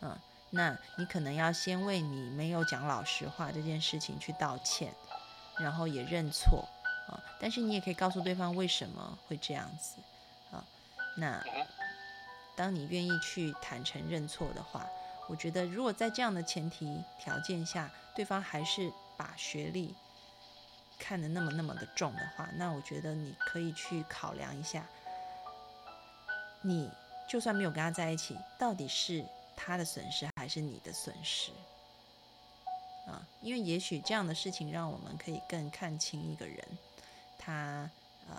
[0.00, 0.18] 嗯，
[0.50, 4.92] 那你可能要先为你没有讲老实话这件事情去道歉，
[5.58, 6.68] 然后也认错
[7.08, 7.18] 啊。
[7.40, 9.96] 但是你也可以告诉对方为什么会这样子
[10.50, 10.64] 啊，
[11.16, 11.42] 那。
[12.56, 14.86] 当你愿意去坦诚认错的话，
[15.30, 19.94] 我觉得如果在这样的前提条件下，对方还是把学历
[20.98, 24.84] 看得那么那么的重的话，那我觉得你可以去考量一下，
[26.60, 26.90] 你
[27.30, 29.24] 就算没有跟他在一起，到底是
[29.56, 31.52] 他的损失还是你的损失
[33.06, 33.22] 啊？
[33.40, 36.58] 因为也许这样的事情让我们可以更看清一个人，
[37.38, 37.88] 他
[38.28, 38.36] 嗯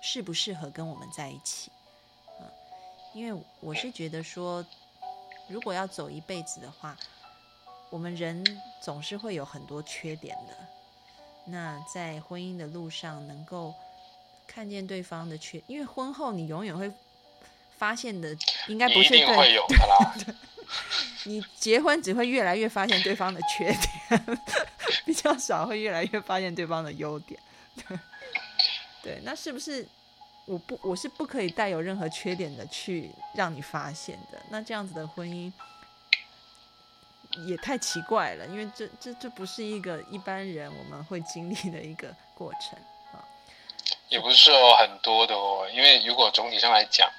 [0.00, 1.70] 适不适合跟我们在一起。
[3.12, 4.64] 因为我是觉得说，
[5.46, 6.96] 如果要走一辈子的话，
[7.90, 8.42] 我们人
[8.80, 10.56] 总是会有很多缺点的。
[11.44, 13.72] 那在婚姻的路上，能够
[14.48, 16.90] 看见对方的缺，因为婚后你永远会
[17.76, 18.36] 发现的，
[18.68, 20.14] 应该不是对，会有 的啦。
[21.24, 24.38] 你结婚只会越来越发现对方的缺点，
[25.06, 27.40] 比较少会越来越发现对方的优点。
[29.02, 29.86] 对，那是不是？
[30.46, 34.38] 我不，我是不可以带有任何缺点的去让你发现的。
[34.50, 35.50] 那这样子的婚姻，
[37.46, 42.78] 也太奇怪了，因为这这这不是一个一般人我们会经历的一个过程
[43.14, 43.24] 啊。
[44.10, 47.10] 也不是哦，很多的哦，因为如果总体上来讲，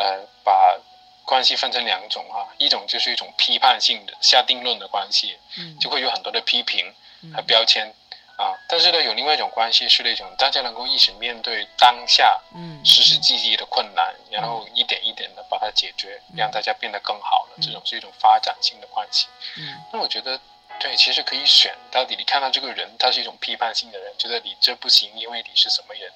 [0.00, 0.78] 呃，把
[1.26, 6.92] 关系分成两种哈，一种就是一种批判性的下定论的关系，嗯就会有很多的批评
[7.34, 7.94] 和嗯标签
[8.36, 8.56] 啊。
[8.66, 17.52] 但是呢，有另外一种关系是那种大家能够一起面对当下嗯实实际际的困难，然后一点一点的把它解决，嗯让大家变得更好了。
[17.58, 19.26] 嗯这种是一种发展性的关系。
[19.58, 20.40] 嗯那我觉得，
[20.80, 26.10] 对，其实可以选到底你看到这个人，他是一种批判性的人，觉得你这不行，因为你是什么人，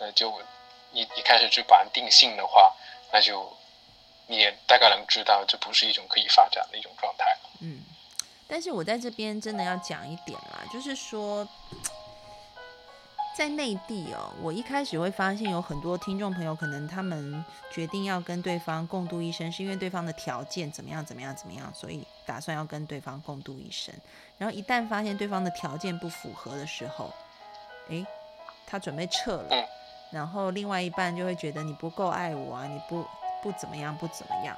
[0.00, 0.32] 那就
[0.92, 2.74] 你一开始就把人定性的话，
[3.12, 3.52] 那就
[4.26, 7.36] 你也大概能知道这不是一种可以发展的一种状态。
[7.60, 7.80] 嗯，
[8.46, 11.48] 但是我在这边真的要讲一点啦，就是说，
[13.36, 23.94] 在内地哦，我一开始会发现有很多听众朋友，可能他们决定要跟对方共度一生，是因为对方的条件怎么样怎么样怎么样，所以打算要跟对方共度一生。
[24.36, 27.12] 然后一旦发现对方的条件不符合的时候，
[27.88, 28.06] 诶，
[28.66, 29.66] 他准备撤了嗯，
[30.10, 33.04] 然后另外一半就会觉得你不够爱我啊，你不
[33.42, 34.56] 不怎么样，不怎么样。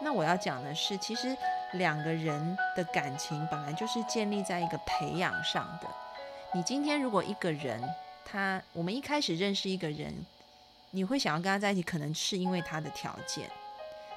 [0.00, 1.36] 那我要讲的是，其实
[1.74, 5.86] 两个人的感情本来就是建立在一个培养上的。
[6.52, 7.80] 你今天如果一个人，
[8.24, 10.12] 他我们一开始认识一个人，
[10.90, 13.48] 你会想要跟他在一起，可能是因为他的条件，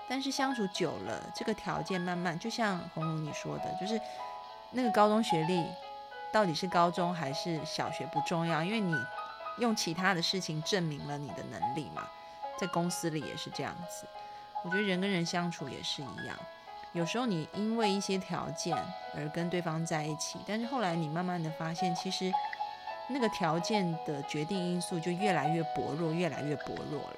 [0.10, 4.02] 但是相处久了，这个条件慢慢，就像红茹你说的，就是
[4.72, 5.64] 那个高中学历
[6.34, 8.96] 到底是高中还是小学不重要，因为你
[9.58, 12.08] 用其他的事情证明了你的能力嘛，
[12.60, 14.06] 在公司里也是这样子。
[14.64, 16.38] 我觉得人跟人相处也是一样，
[16.94, 18.76] 有时候你因为一些条件
[19.16, 22.32] 而跟对方在一起，但是后来你慢慢的发现，其实
[23.08, 27.18] 那个条件的决定因素就越来越薄弱，越来越薄弱了。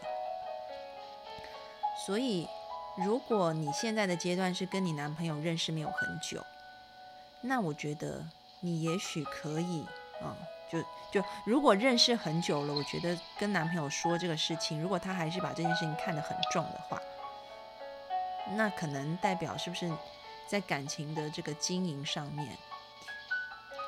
[2.06, 2.48] 所以，
[2.98, 6.46] 如果你现在的阶段是跟你男朋友认识没有很久，
[7.42, 8.26] 那我觉得
[8.60, 9.86] 你也许可以，
[10.22, 10.36] 嗯，
[10.70, 17.02] 就就如果认识很久了，我觉得跟男朋友说这个事情，如果他还是把这件事情看得很重的话，
[18.56, 19.92] 那可能代表是不是
[20.48, 22.48] 在感情的这个经营上面，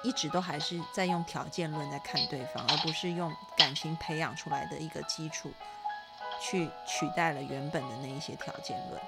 [0.03, 5.51] 一直都还是在用条件论在看对方，而不是用感情培养出来的一个基础
[6.41, 9.01] 去取代了原本的那一些条件论。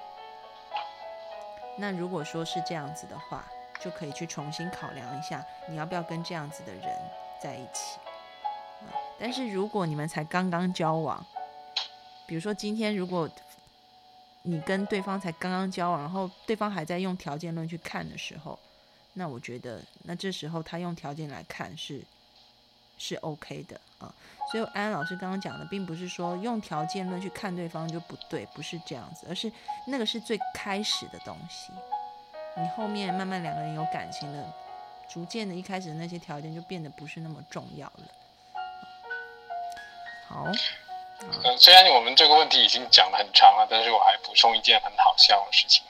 [1.78, 3.46] 那如果说是这样子的话，
[3.80, 6.82] 就可以去重新考量一下，你要不要跟这样子的人
[7.42, 7.98] 在一起。
[7.98, 11.24] 啊但是如果你们才刚刚交往，
[12.26, 13.28] 比如说今天如果
[14.42, 18.58] 你跟对方才刚刚交往，然后对方还在用条件论去看的时候，
[19.12, 22.02] 那我觉得，那这时候他用条件来看是
[22.98, 24.12] 是 OK 的啊。
[24.50, 29.52] 所以安安老师刚刚讲的，并不是说用条件论去看对方就不对，不是这样子，而是
[29.86, 31.72] 那个是最开始的东西。
[32.56, 34.54] 你后面慢慢两个人有感情了，
[35.12, 38.04] 逐渐的，一开始的那些条件就变得不是那么重要了。
[40.26, 40.46] 好，
[41.44, 45.84] 嗯，虽然我们这个问题已经讲了很长了，但是我还补充一件很好笑的事情，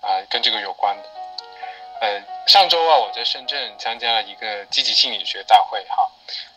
[0.00, 1.02] 啊、跟这个有关的。
[2.00, 6.08] 呃，上周啊，我在深圳参加了一个积极心理学大会哈，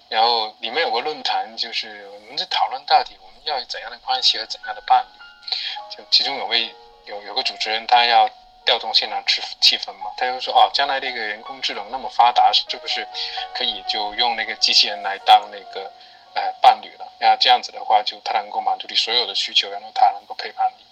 [0.07, 5.97] 然后里面有个论坛，就是我们在讨论到底我们要怎样的关系和怎样的伴侣。
[5.97, 6.75] 就其中有位
[7.07, 8.29] 有有个主持人，他要
[8.71, 13.05] 调动现场气气氛嘛，他就说哦，将来这个人工智能那么发达，是不是
[13.53, 15.91] 可以就用那个机器人来当那个
[16.33, 17.05] 呃伴侣了？
[17.19, 20.85] 那这样子的话，就它能够满足你所有的需求，然后它能够陪伴你。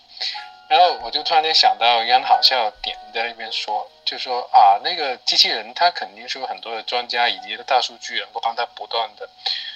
[0.67, 9.29] 然后我就突然间想到一个很好笑点，在那边说，就说啊，那个机器人它肯定是有很多的专家以及大数据能够帮它不断的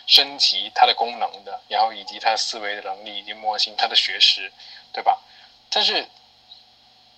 [0.08, 4.52] 升级它的功能的，然后以及它思维的能力以及模型它的学识，
[4.92, 5.18] 对吧？
[5.72, 6.06] 但是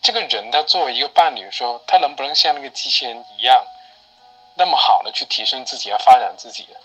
[0.06, 3.66] 这个人他作为一个伴侣说，他能不能像那个机器人一样，
[4.56, 6.80] 那么好的去提升自己，要发展自己的？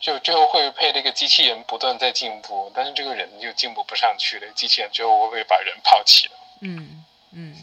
[0.00, 6.34] 就最后会配那个机器人不断在进步，但是这个人就进步不上去了，机器人最后会不会把人抛弃了？
[6.60, 7.56] 嗯嗯，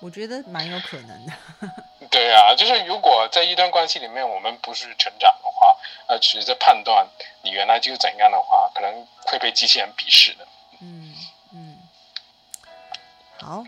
[0.00, 1.32] 我觉得蛮有可能的。
[2.10, 5.76] 对啊，就是如果在一段关系里面我们不是成长的话，
[6.08, 7.06] 呃，只是在判断
[7.42, 10.44] 你原来就是怎样的话，可能会被机器人鄙视的。
[10.80, 11.14] 嗯嗯，
[13.40, 13.64] 好，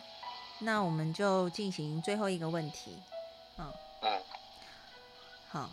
[0.61, 2.97] 那我们就进行最后一个问题。
[3.59, 4.21] 嗯，嗯
[5.49, 5.71] 好。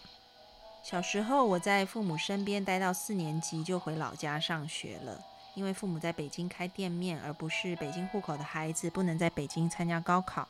[0.84, 5.20] 小时候我在父母身边待到四年级就回老家上学了，
[5.56, 10.48] 因为父母在北京开店面，而不是北京户口的孩子不能在北京参加高考，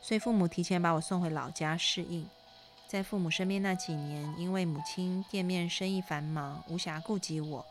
[0.00, 2.28] 所以父母提前把我送回老家适应。
[2.88, 7.64] 在父母身边那几年，因为母亲店面生意繁忙，无暇顾及我，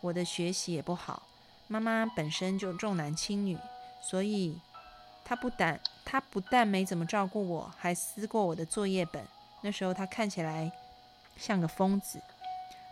[0.00, 1.22] 我的学习也不好。
[1.68, 3.58] 妈妈本身就重男轻女，
[4.02, 4.58] 所以
[5.24, 9.24] 他不但他不但没怎么照顾我，还撕过我的作业本。
[9.62, 10.72] 那时候他看起来
[11.36, 12.20] 像个疯子，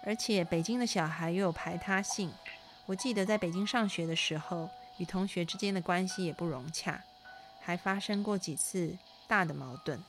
[0.05, 2.33] 而且北京的小孩又有排他性。
[2.87, 7.03] 我记得在北京上学的时候，与同学之间的关系也不融洽，
[7.61, 8.97] 还发生过几次
[9.27, 10.03] 大的矛盾。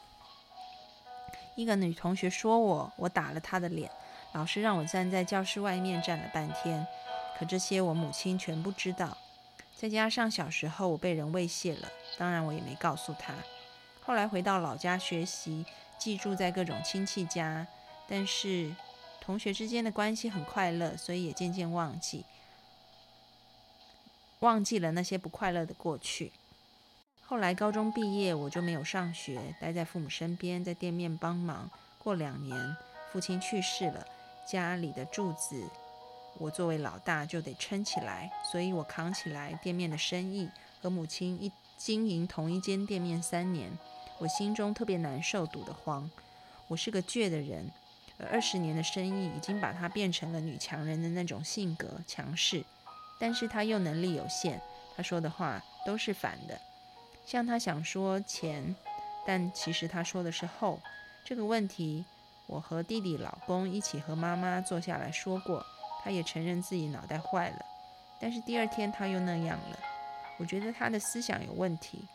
[1.55, 3.91] 一个女同学说我，我打了她的脸，
[4.31, 6.87] 老师让我站在教室外面站了半天。
[7.37, 9.17] 可这些我母亲全不知道。
[9.81, 13.33] 再加上小时候我被人威胁了，当然我也没告诉他。
[14.03, 15.65] 后来回到老家学习，
[15.97, 17.65] 寄住在各种亲戚家，
[18.07, 18.75] 但是
[19.19, 22.25] 同学之间的关系很快乐，所以也渐渐忘记。
[24.41, 26.31] 忘记了那些不快乐的过去。
[27.23, 31.71] 后来高中毕业，我就没有上学，待在父母身边，在店面帮忙。
[31.97, 32.77] 过两年，
[33.11, 34.05] 父亲去世了，
[34.47, 35.67] 家里的柱子，
[36.37, 40.49] 我作为老大就得撑起来，所以我扛起来店面的生意，
[40.81, 43.71] 和母亲一经营同一间店面三年。
[44.17, 46.09] 我心中特别难受，堵得慌。
[46.67, 47.69] 我是个倔的人，
[48.17, 52.63] 而二十年的生意已经把他变成了女强人的那种性格，强势。
[53.19, 54.61] 但是他又能力有限，
[54.95, 56.59] 他说的话都是反的。
[57.25, 58.75] 像他想说前，
[59.25, 60.79] 但其实他说的是后。
[61.23, 62.03] 这个问题，
[62.47, 65.63] 我和弟弟、老公一起和妈妈坐下来说过，
[66.03, 67.65] 他也承认自己脑袋坏了。
[68.19, 69.79] 但是第二天他又那样了，
[70.37, 72.07] 我觉得他的思想有问题。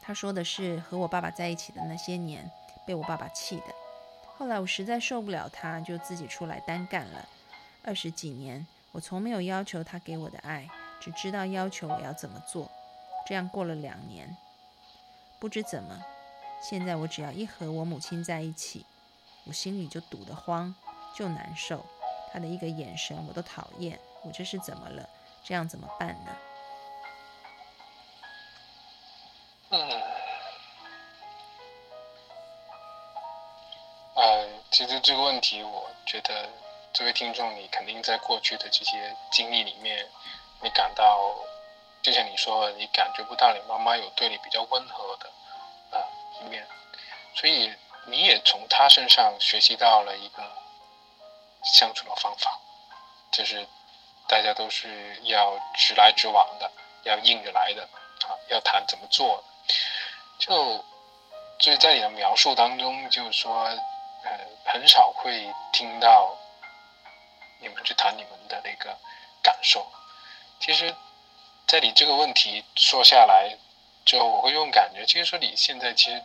[0.00, 2.50] 他说的是和我爸爸在一起的那些年，
[2.86, 3.74] 被我爸爸气的。
[4.36, 7.28] 后来我实在受不了他，就自己出来单干了，
[7.82, 8.66] 二十几年。
[8.92, 10.68] 我从没有要求他给我的爱，
[11.00, 12.70] 只知道要求我要怎么做。
[13.26, 14.36] 这样过了两年，
[15.38, 16.00] 不知怎么，
[16.62, 18.84] 现在我只要一和我母亲在一起，
[19.44, 20.74] 我心里就堵得慌，
[21.14, 21.84] 就难受。
[22.34, 23.98] 他的一个眼神我都讨厌。
[24.22, 25.08] 我这是怎么了？
[25.44, 26.36] 这样怎么办呢？
[29.70, 30.02] 嗯，
[34.70, 36.50] 其实这个问题，我觉得。
[36.96, 40.08] 这位听众，你肯定在过去的这些经历里面，
[40.62, 41.34] 你感到，
[42.02, 45.28] 就像你说，你感觉不到你妈妈有对你比较温和的
[45.90, 45.98] 啊
[46.40, 46.64] 一面，
[47.34, 47.74] 所以
[48.06, 50.48] 你也从她身上学习到了一个
[51.64, 52.60] 相处的方法，
[53.30, 53.66] 就是
[54.28, 56.70] 大家都是要直来直往的，
[57.04, 57.82] 要硬着来的
[58.26, 59.42] 啊，要谈怎么做，
[60.38, 60.84] 就
[61.58, 63.64] 所以在你的描述当中，就是说，
[64.24, 64.30] 呃，
[64.64, 66.36] 很少会听到。
[67.60, 68.94] 你们去谈你们的那个
[69.42, 69.90] 感受。
[70.60, 70.94] 其实，
[71.66, 73.56] 在你这个问题说下来
[74.04, 76.22] 之后，我会用感觉，其实说你现在其实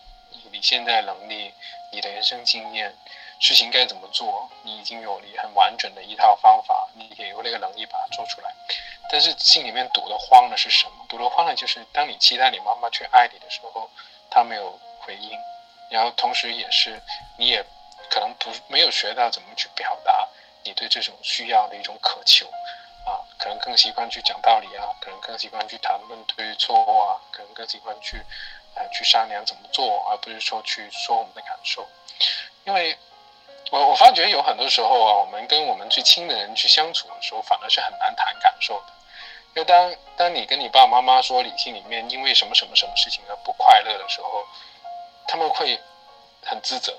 [0.52, 1.54] 你现在能力、
[1.94, 2.94] 你的人生经验、
[3.40, 8.54] 事情该怎么做，你已经有你很完整的一套方法，你也有那个能力把它做出来。
[9.12, 11.06] 但是心里面堵得慌的是什么？
[11.08, 13.90] 堵得慌的就是当你期待你妈妈去爱你的时候，
[14.30, 15.32] 她没有回应，
[15.90, 17.02] 然后同时也是
[17.38, 17.64] 你也
[18.10, 20.28] 可能不没有学到怎么去表达。
[20.66, 22.46] 你对这种需要的一种渴求，
[23.06, 28.22] 啊，可能更习惯去讲道理啊，可能更习惯去谈论对错啊，可能更习惯去，
[28.76, 31.88] 呃，去商量怎么做，而不是说去说我们的感受。
[32.66, 32.96] 因为，
[33.72, 38.94] 我我发觉有很多时候啊，我们跟我们最亲的人去相处的时候，反而是很难谈感受的。
[39.56, 44.46] 因为当当你跟你爸爸妈妈说理性里面因为什么什么什么事情而不快乐的时候，
[45.28, 45.80] 他们会
[46.44, 46.96] 很自责。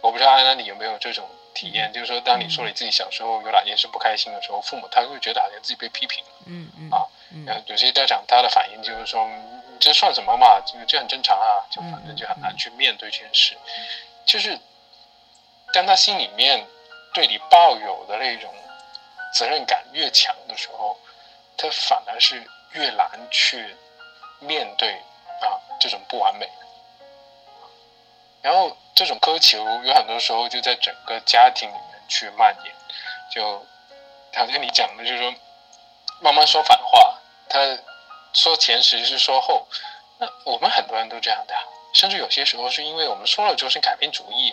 [0.00, 1.28] 我不知道安安你有没有这种。
[1.54, 6.30] 体验就是说，当你说你自己小时候有哪件事不开心的时候，父母他会觉得好像自己被批评了。
[6.46, 6.90] 嗯嗯。
[6.90, 7.04] 啊，
[7.66, 9.28] 有些家长他的反应就是说，
[9.78, 10.58] 这算什么嘛？
[10.64, 13.54] 这这很正常啊，就反正就很难去面对这件事。
[14.24, 14.58] 就是
[15.72, 16.66] 当他心里面
[17.12, 18.52] 对你抱有的那种
[19.34, 20.98] 责任感越强的时候，
[21.56, 22.42] 他反而是
[22.72, 23.76] 越难去
[24.40, 24.92] 面对
[25.40, 26.48] 啊这种不完美。
[28.42, 32.74] 然后这种苛求有很多时候就在整个家庭里面去蔓延，
[33.30, 33.64] 就
[34.34, 35.34] 好像你讲的，就是说
[36.20, 37.18] 妈妈说反话，
[37.48, 37.78] 他
[38.32, 39.66] 说前实是说后，
[40.18, 41.54] 那我们很多人都这样的，
[41.94, 44.52] 甚至有些时候是因为我们说了之后是改变主意，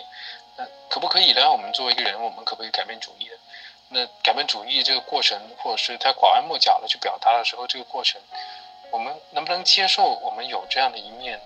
[0.60, 1.50] 那可不可以呢？
[1.50, 3.36] 我们作为一个人，我们可不可以改变主意的？
[3.88, 8.20] 那改变主意这个过程，或者是他拐弯抹角的去表达的时候，这个过程，
[8.90, 11.40] 我们能不能接受我们有这样的一面？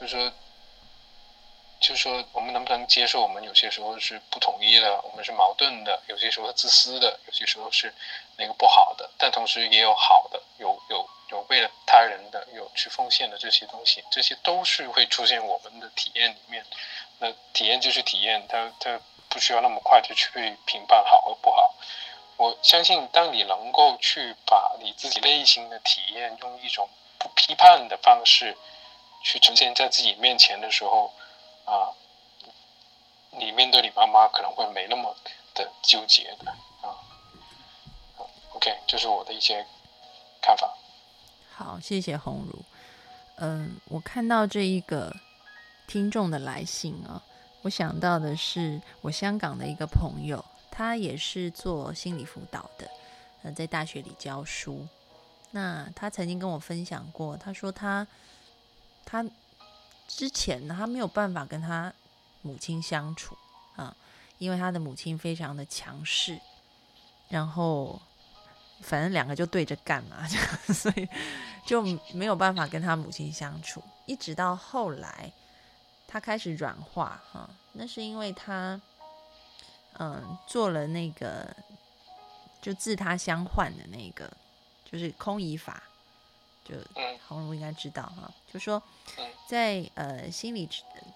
[0.00, 0.32] 就是说。
[1.80, 7.90] 就是说，我们能不能接受我们有些时候是不统一的，我们是矛盾的，有些时候自私的，有些时候是
[8.36, 16.62] 那个不好的，但同时也有好的，有有有为了他人的，有去奉献的这些东西，这些都是会出现我们的体验里面。
[17.20, 21.74] 那体验就是体验，它它不需要那么快就去评判好和不好。
[22.36, 26.88] 我相信，当你能够去把你自己内心的体验用一种
[27.18, 28.56] 不批判的方式。
[29.22, 31.12] 去呈现在自己面前的时候，
[31.66, 31.92] 啊，
[33.32, 35.14] 你面对你妈妈可能会没那么
[35.52, 36.96] 的纠结的啊。
[38.54, 39.66] OK，这是我的一些
[40.40, 40.74] 看法。
[41.52, 42.64] 好，谢谢红茹。
[43.36, 45.14] 嗯，我看到这一个
[45.90, 47.20] 听众的来信啊，
[47.62, 52.88] 我想到的是我香港的一个朋友，他也是做心理辅导的，
[53.42, 54.86] 呃，在大学里教书。
[55.50, 58.06] 那他曾经跟我分享过，他说他
[59.04, 59.26] 他
[60.06, 61.92] 之前呢，他没有办法跟他
[62.42, 63.36] 母亲相处
[63.74, 63.96] 啊，
[64.38, 66.38] 因为他的母亲非常的强势，
[67.28, 68.00] 然后
[68.80, 70.24] 反正两个就对着干嘛，
[70.72, 71.08] 所以
[71.66, 73.82] 就没有办法跟他母亲相处。
[74.06, 75.32] 一直到后来，
[76.10, 78.80] 他开始软化哈，那是因为他
[79.98, 81.54] 嗯做了那个
[82.60, 84.30] 就自他相换的那个。
[84.92, 85.84] 就是空移法，
[86.64, 86.74] 就
[87.28, 88.28] 红茹应该知道哈。
[88.52, 88.82] 就说
[89.46, 90.68] 在呃心理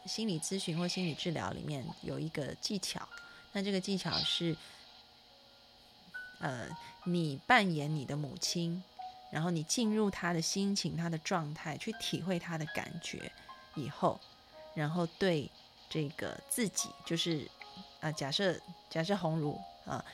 [0.07, 3.09] 心理咨询或心理治疗里面有一个技巧，
[3.51, 4.57] 那这个技巧是
[6.39, 6.69] 呃
[7.03, 8.81] 你扮演你的母亲，
[9.33, 13.33] 然后你进入他的心情、他的状态，去体会他的感觉
[13.75, 14.21] 以后，
[14.75, 15.51] 然后对
[15.89, 17.49] 这个自己，就是
[18.01, 18.59] 啊假设
[18.91, 20.05] 假设红儒啊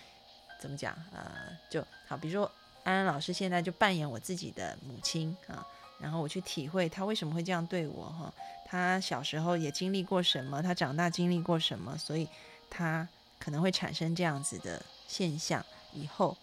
[0.60, 2.50] 怎么讲呃就好，比如说。
[2.82, 5.64] 安安老师现在就扮演我自己的母亲啊，
[5.98, 8.32] 然后我去体会他为什么会这样对我哈，
[8.64, 12.26] 他小时候也经历过什么，他长大经历过什么，所以
[12.70, 13.06] 他
[13.38, 15.62] 可能会产生这样子的现象。
[15.92, 16.38] 以后，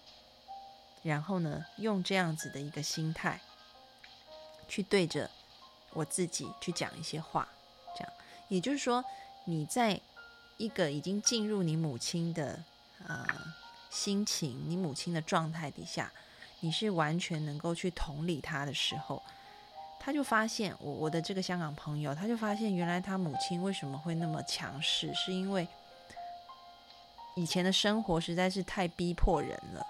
[1.02, 3.42] 然后呢，用这样子的一个心态
[4.68, 5.32] 去对着
[5.94, 7.50] 我自己去讲一些话，
[8.48, 9.04] 也就是说，
[9.46, 10.00] 你在
[10.58, 12.64] 一个已经进入你母亲的
[13.06, 13.56] 啊
[13.90, 16.12] 心情，你母亲的状态底下。
[16.62, 19.22] 你是完全能够去同理他的时候，
[20.00, 25.68] 他就发现我我的这个香港朋友，他就发现原来他母亲为什么会那么强势，是因为
[27.36, 29.86] 以前的生活实在是太逼迫人了。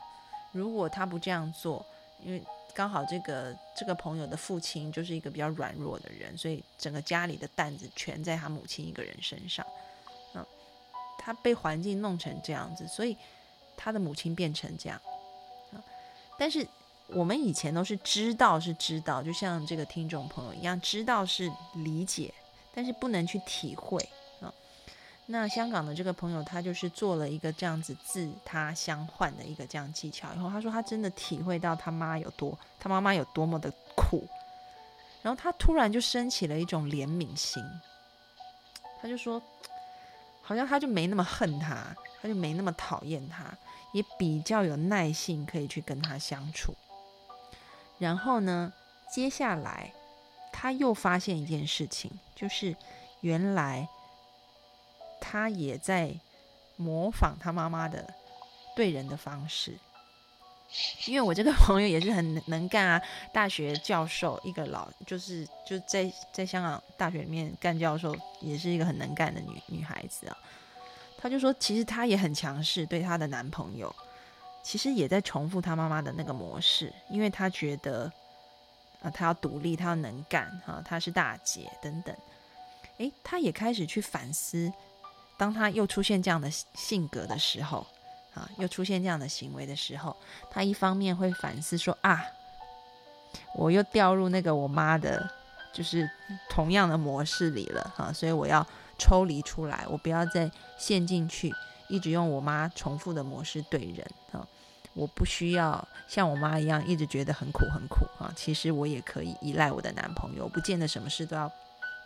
[0.52, 1.86] 如果他不这样做，
[2.22, 2.44] 因为
[2.78, 9.66] 刚好这个这个朋友的父亲就是一个比较软弱的人，所以整个家里的担子全在他母亲一个人身上。
[10.36, 10.46] 嗯，
[11.18, 13.18] 他被环境弄成这样子，所以
[13.76, 15.02] 他的母亲变成这样。
[16.38, 16.68] 但是
[17.08, 22.32] 我们以前都是知道是知道，就像这个听众朋友一样，知道是理解，
[22.76, 24.08] 但是不能去体会。
[25.30, 34.26] 那香港的这个朋友，他就是做了一个这样子自他相换的一个这样技巧，以后他说他真的体会到他妈有多，他妈妈有多么的苦，
[35.22, 37.62] 然后他突然就升起了一种怜悯心，
[39.02, 39.42] 他就说，
[40.42, 43.46] 好像他就没那么恨他，他就没那么讨厌他。
[43.94, 46.74] 也比较有耐性，可以去跟他相处。
[47.98, 48.72] 然后呢，
[49.10, 49.94] 接下来
[50.52, 52.76] 他又发现一件事情，就是
[53.22, 53.88] 原来
[55.20, 56.14] 他也在
[56.76, 58.14] 模仿他妈妈的
[58.76, 59.78] 对人的方式。
[61.06, 70.38] 因为我这个朋友也是很能干啊，大学教授，一个老就是就在在香港大学里面干教授，也是一个很能干的女女孩子啊。
[71.18, 73.96] 她就说，其实她也很强势，对她的男朋友，
[74.62, 78.12] 其实也在重复她妈妈的那个模式，因为她觉得，
[79.02, 82.14] 啊，她要独立，她要能干，哈，她是大姐等等。
[82.98, 84.72] 诶，她也开始去反思，
[85.38, 87.86] 当他又出现这样的性格的时候，
[88.34, 90.18] 啊，又出现这样的行为的时候，
[90.50, 92.26] 他一方面会反思说，啊，
[93.56, 95.30] 我又掉入那个我妈的，
[95.72, 96.10] 就是
[96.50, 98.66] 同样的模式里了，哈，所以我要。
[99.00, 101.54] 抽离出来，我不要再陷进去，
[101.88, 104.42] 一直用我妈重复的模式对人啊！
[104.96, 108.34] 我不需要像我妈一样一直觉得很苦很苦啊！
[108.36, 111.48] 其实我也可以依赖我的男朋友，不见得什么事都要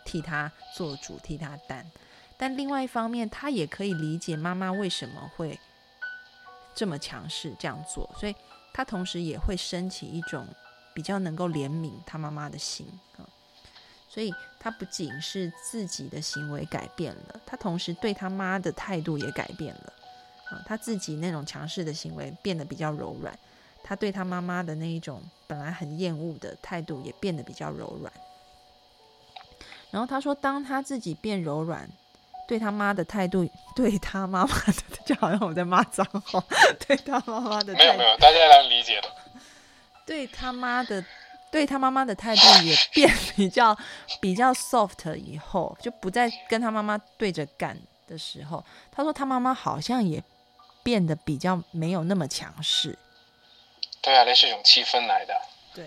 [0.04, 1.90] 替他做主、替他担。
[2.42, 5.56] 但另外一方面，他也可以理解妈妈为什么会
[6.74, 8.34] 这么强势这样做，所以
[8.72, 10.44] 他同时也会升起一种
[10.92, 13.22] 比较能够怜悯他妈妈的心啊！
[14.08, 14.34] 所以。
[14.64, 19.92] 他不仅是自己的行为改变了，他同时对他妈的态度也改变了。
[20.50, 23.36] 啊，他自己那种强势的行为变得比较柔软，
[23.82, 28.12] 他对他妈妈的那一种本来很厌恶的态度也变得比较柔软。
[29.90, 31.90] 然后他说，当他自己变柔软，
[32.46, 34.72] 对他妈的态度，对他妈妈的
[35.04, 36.42] 就好像我在骂脏话，
[36.86, 39.08] 对他妈妈的没有没有，大家能理解的，
[40.06, 41.04] 对他妈的。
[41.52, 43.76] 对他妈妈的态度也变比较
[44.22, 47.78] 比较 soft，以后就不再跟他妈妈对着干
[48.08, 50.24] 的时候，他说他妈妈好像也
[50.82, 52.98] 变得比较没有那么强势。
[54.00, 55.34] 对啊，那是一种气氛来的。
[55.74, 55.84] 对，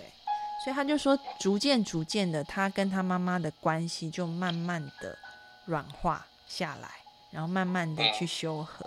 [0.62, 5.18] 所以他就说，逐渐逐渐的，他跟他妈妈的关系就慢慢的
[5.64, 6.90] 软化下来，
[7.30, 8.84] 然后慢慢的去修和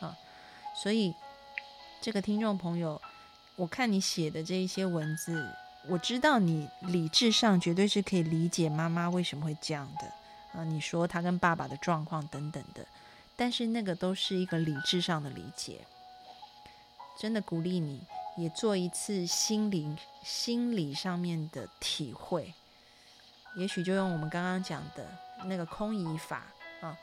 [0.00, 0.16] 啊。
[0.74, 1.14] 所以
[2.00, 3.00] 这个听众朋友，
[3.56, 5.48] 我看你写的这一些文字，
[5.88, 10.64] 我知道你理智上绝对是可以理解妈妈为什么会这样的啊。
[10.64, 12.86] 你说他跟爸爸的状况等等的，
[13.36, 15.86] 但是那个都是一个理智上的理解，
[17.18, 18.00] 真的鼓励你。
[18.36, 22.52] 也做一次心灵、心理上面的体会，
[23.54, 25.06] 也许就用我们刚刚讲的
[25.44, 26.42] 那个空椅法
[26.84, 26.96] 啊，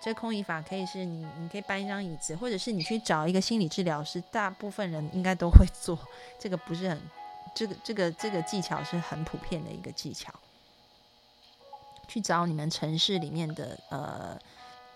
[0.00, 5.98] 这空椅法可以是你，你可以搬一张椅子，或者是你去找一个心理治疗师，大部分人应该都会做，
[6.38, 7.00] 这个不是很，
[7.54, 10.32] 这个这个这个技巧是很普遍的一个技巧，
[12.08, 14.38] 去找你们城市里面的呃，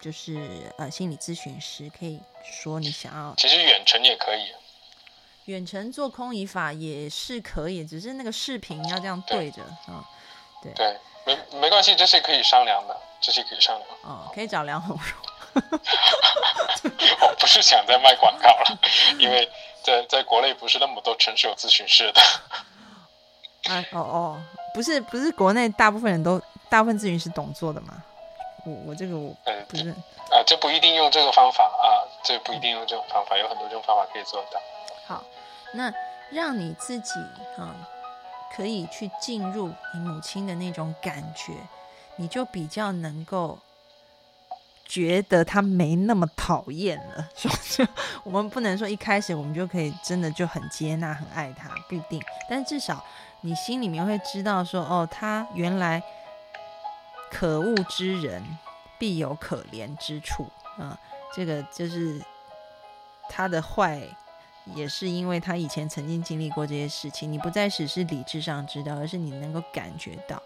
[0.00, 4.52] 就是呃心理咨询师，可以说你想要，其实远程也可以。
[5.46, 10.08] 远程做空椅法也是可以，只是那个视频要这样对着啊。
[10.62, 13.88] 对对，没没关系，这是可以商量的，这些可以商量。
[14.02, 15.02] 哦，可以找梁红茹。
[17.20, 18.78] 我不是想再卖广告了，
[19.18, 19.50] 因为
[19.82, 22.20] 在在国内不是那么多城市有咨询师的。
[23.68, 24.42] 哎哦哦，
[24.72, 28.02] 不是不是国内大部分人都大部分咨询师懂做的嘛？
[28.64, 29.34] 我我这个我
[29.68, 29.90] 不是
[30.30, 34.60] 啊，这不一定用这个方法啊，这不一定用这种方法，有很多种方法可以做到。
[35.06, 35.24] 好，
[35.72, 35.92] 那
[36.30, 37.14] 让你自己
[37.58, 37.74] 啊，
[38.54, 41.52] 可以去进入你母亲的那种感觉，
[42.20, 43.58] 你就比较能够
[44.84, 47.26] 觉得他没那么讨厌了。
[47.34, 47.88] 说，
[48.22, 52.22] 我们不能说一开始我们就可以真的就很接纳、很爱他，不一定。
[52.48, 53.02] 但至少
[53.40, 56.02] 你心里面会知道说，哦，他原来
[57.30, 58.44] 可恶之人
[58.98, 60.46] 必有可怜之处
[60.78, 60.98] 啊，
[61.34, 62.20] 这个就是
[63.30, 64.02] 他的坏。
[64.74, 70.40] 也是因为他以前曾经经历过这些事情，你不再只是理智上知道，而是你能够感觉到，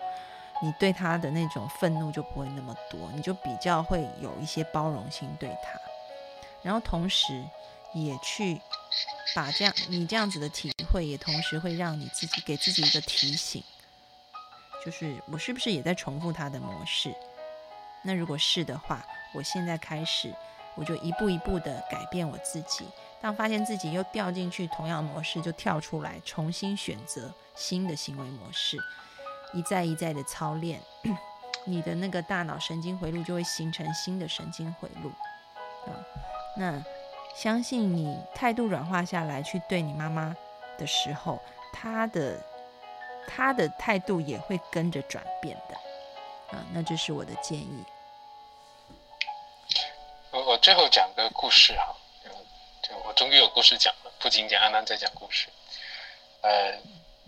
[0.63, 5.79] 你对他的那种愤怒就不会那么多，你就比较会有一些包容心对他，
[6.63, 7.45] 然后同时
[7.93, 8.61] 也去
[9.35, 13.63] 把这样你这样子的体会，也同时会让你自己给自己一个提醒，
[14.85, 17.15] 就是我是不是也在重复他的模式？
[18.03, 19.05] 那如果是的话，
[19.35, 20.35] 我现在开始，
[20.77, 22.85] 我就一步一步的改变我自己。
[23.21, 28.79] 当发现自己又掉进去同样模式，就跳出来，重新选择新的行为模式，
[29.55, 30.81] 一再一再的操练，
[31.65, 35.09] 你的那个大脑神经回路就会形成新的神经回路
[35.87, 35.97] 啊。
[36.57, 36.83] 那
[37.35, 40.37] 相信你态度软化下来，去对你妈妈
[40.77, 41.41] 的时候，
[41.73, 42.45] 她的
[43.27, 46.65] 她的态度也会跟着转变的啊。
[46.73, 47.85] 那这是我的建议。
[50.31, 51.97] 我我最后讲个故事哈。
[53.07, 55.49] 我终于有故事讲了，不仅仅安安在讲故事。
[56.43, 56.79] 呃，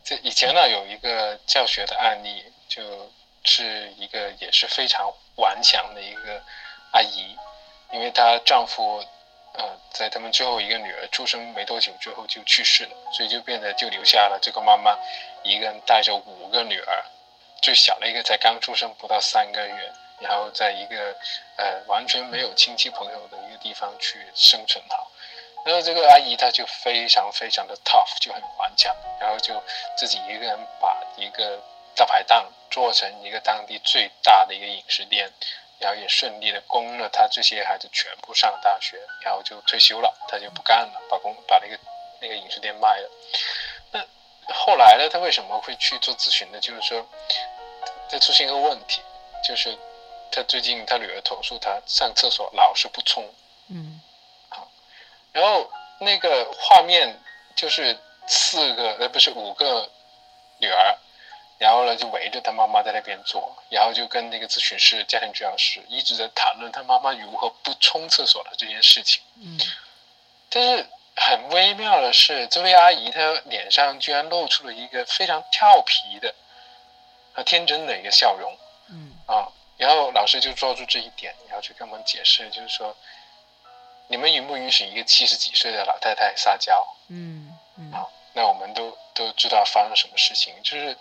[0.07, 3.11] 这以前呢有一个教学的案例，就
[3.43, 6.41] 是一个也是非常顽强的一个
[6.93, 7.37] 阿姨，
[7.93, 9.05] 因为她丈夫
[9.55, 14.97] 呃在他们最后一个女儿出生没多久之后就去世了，所以就变得就留下了这个妈妈
[15.43, 17.05] 一个人带着五个女儿，
[17.61, 21.17] 最小的一个才刚出生不到三个月，然后在一个
[21.57, 25.11] 呃完全没有亲戚朋友的一个地方去生存好。
[25.67, 29.61] 然后这个阿姨她就非常非常的 tough，就很顽强，然后就
[29.99, 31.61] 自己一个人把一个
[31.97, 35.29] 大排档做成一个当地最大的一个饮食店，
[35.81, 41.77] 然后也顺利的供了她这些孩子全部上大学，然后就退休了，她就不干了，把工把那个
[42.21, 43.11] 那个饮食店卖了。
[43.91, 46.61] 那后来呢，她为什么会去做咨询呢？
[46.61, 47.05] 就是说，
[48.09, 49.03] 这出现一个问题，
[49.43, 49.77] 就是
[50.31, 53.29] 她最近她女儿投诉她上厕所老是不冲，
[53.69, 54.01] 嗯。
[55.37, 57.15] 然后那个画面
[57.55, 57.95] 就是
[58.27, 59.87] 四个呃不是五个
[60.57, 60.97] 女儿，
[61.59, 69.23] 然后呢就围着她妈妈在那边坐，然后就跟那个咨询师、家庭治疗师一直在谈论她妈妈如何不冲厕所的这件事情。
[69.39, 69.61] 嗯，
[70.49, 70.87] 但是
[71.17, 76.35] 很微妙的是，这位阿姨她脸上居然露出了一个非常调皮的
[77.35, 78.57] 和天真的一个笑容。
[78.89, 82.97] 嗯啊，然后老师就抓住这一点，然后去跟我们解释，就是说。
[84.09, 86.87] 你们允不允许一个七十几岁的老太太撒娇？
[87.09, 90.97] 嗯嗯，好，那我们都都知道发生什么事情，就是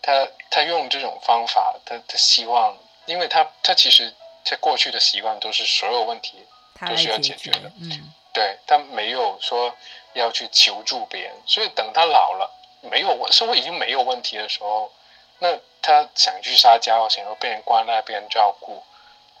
[0.00, 2.76] 他他用这种方法，他他希望，
[3.06, 4.12] 因为他他其实
[4.44, 6.44] 在过去的习惯都是所有问题
[6.80, 9.74] 都是要解决的，嗯，对他没有说
[10.14, 12.50] 要去求助别人，所以等他老了
[12.80, 14.92] 没有问生活已经没有问题的时候，
[15.38, 18.82] 那他想去撒娇，想要被人关爱、被人照顾，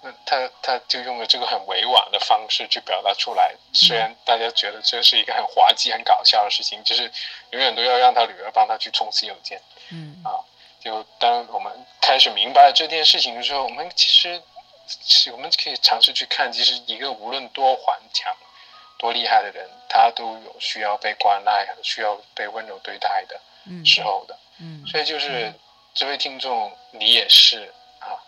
[0.04, 7.10] 那他他就用了这个很委婉的方式去表达出来，虽然大家觉得这是一个很滑稽、很搞笑的事情，就是
[7.50, 9.62] 永远都要让他女儿帮他去冲洗邮件。
[9.90, 10.42] 嗯啊，
[10.80, 18.34] 就当我们开始明白这件事情的时候，我们其实我们可以尝试去看，其实一个无论多顽强、
[18.98, 23.40] 多厉害的人，他都有需要被关爱和需要被温柔对待的
[23.84, 24.36] 时候的。
[24.58, 25.54] 嗯，所以就是
[25.94, 28.18] 这位听众，你也是啊，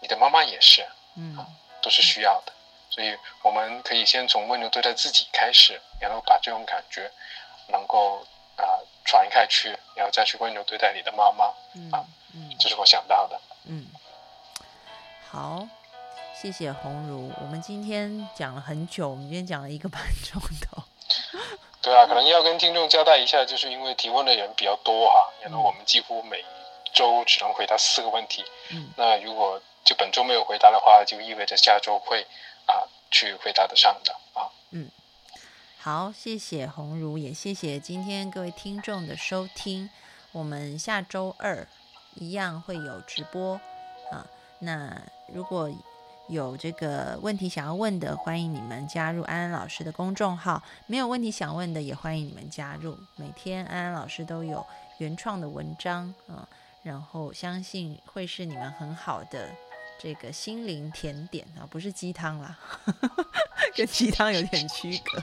[0.00, 0.84] 你的妈妈也是，
[1.16, 1.36] 嗯
[1.82, 2.52] 都是需要的。
[2.90, 7.10] 所以我们可以先从温柔对待自己开始，然后把这种感觉
[7.68, 8.24] 能够
[8.56, 8.62] 啊
[9.04, 11.52] 传开去，然后再去温柔对待你的妈妈。
[11.74, 11.90] 嗯
[12.34, 13.40] 嗯这是我想到的。
[13.64, 13.86] 嗯，
[15.28, 15.66] 好，
[16.40, 17.32] 谢谢红茹。
[17.40, 20.82] 我们今天讲了很久，我们今天讲了一个半钟头。
[21.82, 26.44] 对啊，可能要跟听众交代一下，就是因为提问的人比较多哈，然后我们几乎每
[26.92, 28.44] 周只能回答四个问题。
[28.70, 32.26] 嗯那如果就本周没有回答的话，就意味着下周会
[32.66, 34.50] 啊去回答得上的啊。
[34.70, 34.90] 嗯
[35.78, 39.90] 好，谢谢红茹，也谢谢今天各位听众的收听。
[40.32, 41.68] 我们下周二
[42.14, 43.60] 一样会有直播
[44.10, 44.26] 啊。
[44.60, 45.70] 那如果
[46.28, 52.98] 有这个问题想要问的，欢迎你们加入安安老师的公众号；没有问题想问的，也欢迎你们加入。
[53.16, 54.66] 每天安安老师都有
[54.96, 56.48] 原创的文章啊，
[56.82, 59.50] 然后相信会是你们很好的
[60.04, 62.58] 这个心灵甜点啊，不是鸡汤啦，
[63.74, 65.18] 跟鸡汤有点区隔。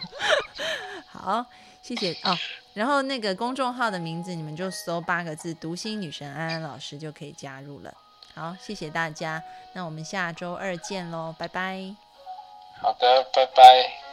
[1.06, 1.46] 好，
[1.84, 2.36] 谢谢哦。
[2.74, 7.94] 然后那个公众号的名字，你们就搜八个字“读心女神安安老师”就可以加入了。
[8.34, 9.44] 好，谢谢大家，
[9.74, 11.96] 那我们下周二见喽，拜拜。
[12.82, 14.11] 好的，拜拜。